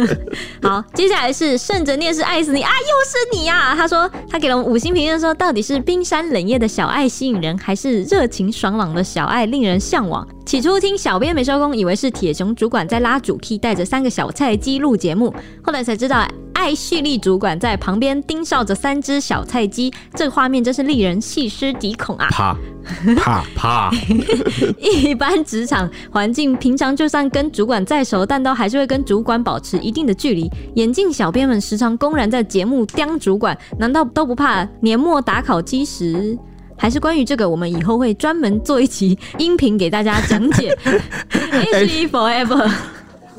[0.62, 3.74] 好，接下来是顺着念是爱死你啊，又是你呀、啊！
[3.76, 10.26] 他说他给了我们五星评论，说到底是冰山冷夜的小爱吸引人，还是热情爽朗的小爱令人向往？
[10.46, 16.26] 起初听小编没收工，以为是铁熊主管在拉主 key，带着三个小菜鸡录节目，后来才知道。
[16.56, 22.26] 爱蓄力主管在旁边盯梢着三只小菜鸡，这个画面真是令人细思极恐啊！
[22.30, 22.56] 怕
[23.14, 23.90] 怕怕！
[24.80, 30.50] 一般职场环境，平常就算跟主管再熟，但都还是会跟主管保持一定的距离。
[30.76, 36.36] 眼镜小编们时常公然在节目刁主管，难道都不怕年末打考基时？
[36.78, 40.76] 还是关于这个，我们以后会专门做一期音频给大家讲解。
[41.72, 42.70] H forever。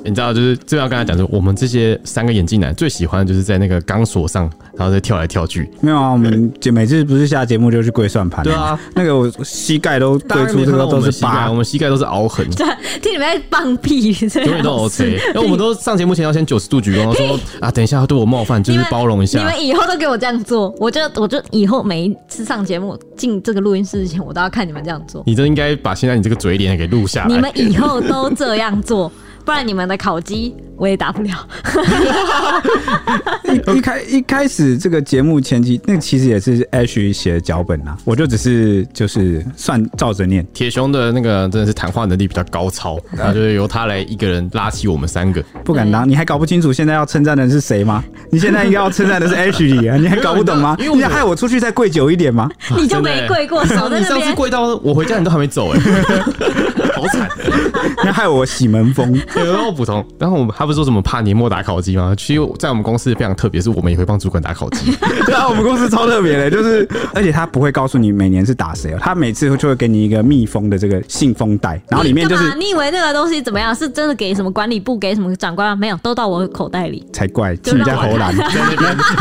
[0.03, 5.69] 你知道，就是就要跟他讲说，我们这些三个眼镜男最喜欢的就是在那个钢索上，然后再跳来跳去。
[5.81, 8.43] 没有啊，我们就每次不是下节目就去跪算盘。
[8.43, 12.49] 对啊，那个我膝盖都跪出这个都是疤，我们膝盖都是凹痕。
[12.51, 12.65] 对，
[13.01, 15.19] 听你们在放屁，永远都 OK。
[15.33, 19.39] 那我们都上节目前要先九十度鞠躬，说啊，等一下对我冒犯，就是包容一下。
[19.39, 25.23] 你们以后都给我这样做，我就我就以后每一次上节目进这个录音室之前，我都要看你们这样做。
[25.25, 27.35] 你都应该把现在你这个嘴脸给录下来。
[27.35, 29.11] 你们以后都这样做。
[29.47, 31.29] 不然你们的烤鸡我也打不了。
[33.47, 40.45] 一一开一开始这个节目前期，那个其实也是 Ash 写的脚本啊，我就只是就是算照着念。
[40.53, 45.41] 铁熊的那个真的是谈话能力比较高超，然后就是由他来一个人拉起我们三个。
[45.63, 48.03] 不敢当，你还搞不清楚现在要称赞的是谁吗？
[48.29, 50.75] 你现在应该要称赞的是 Ash 啊，你还搞不懂吗？
[50.77, 52.51] 因为你要害我出去再跪久一点吗？
[52.75, 54.01] 你就没跪过，手在那边。
[54.01, 55.79] 你上次跪到我回家，你都还没走哎，
[56.97, 57.29] 好惨！
[58.03, 59.13] 那害我洗门风。
[59.35, 62.13] 有然后普通，然后我们他不是说什么怕年末打考绩吗？
[62.17, 64.95] 其实，在我们公司非常特别，是我们也会帮主管打考绩。
[65.25, 73.73] 对啊，我们公司超特别的，就是而且他不会告诉你每年是打谁哦，他每次就会给你一个密封的这个信封袋，然后里面就是你，你以为那个东西怎么样？
[73.75, 75.75] 是真的给什么管理部给什么长官吗？
[75.75, 77.53] 没有，都到我口袋里才怪。
[77.53, 78.45] 你 在偷懒，那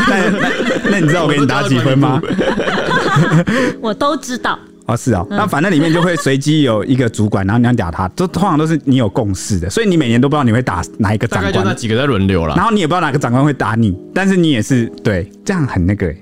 [0.07, 0.49] 那
[0.89, 2.19] 那你知道我给你打几分吗？
[3.81, 4.57] 我都知道。
[4.87, 16.17] 哦，是哦，那反正里面就会随机有一个主管，然后你要打他，都通常都是你有共识的，所以你每年都不知道你会打哪一个长官，大概就那几个在轮流了，然后你也不知道哪个长官会打你，但是你也是对，这样很那个、欸，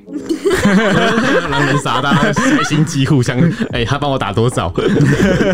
[1.49, 3.37] 狼人杀，大家开心机互相，
[3.71, 4.73] 哎、欸，他帮我打多少？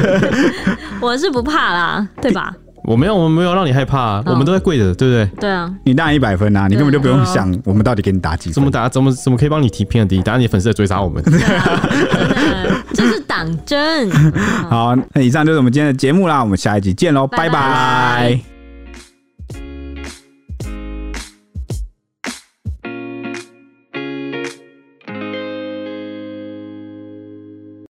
[1.02, 2.54] 我是不怕啦，对吧？
[2.84, 5.26] 我没有，我们没有让你害怕、啊，哦、我们都在跪着，对不对？
[5.42, 11.24] 对啊，你当然一百分啊，你根本就不用想我们到底给你打几分，怎么打，怎么怎么可以帮你提偏的低，打你粉丝在追杀我们，
[12.94, 14.10] 这是党争。
[14.70, 17.50] 好，那以上就是我们今天的节目啦，我们下一集见喽，拜拜。
[17.50, 18.61] 拜拜。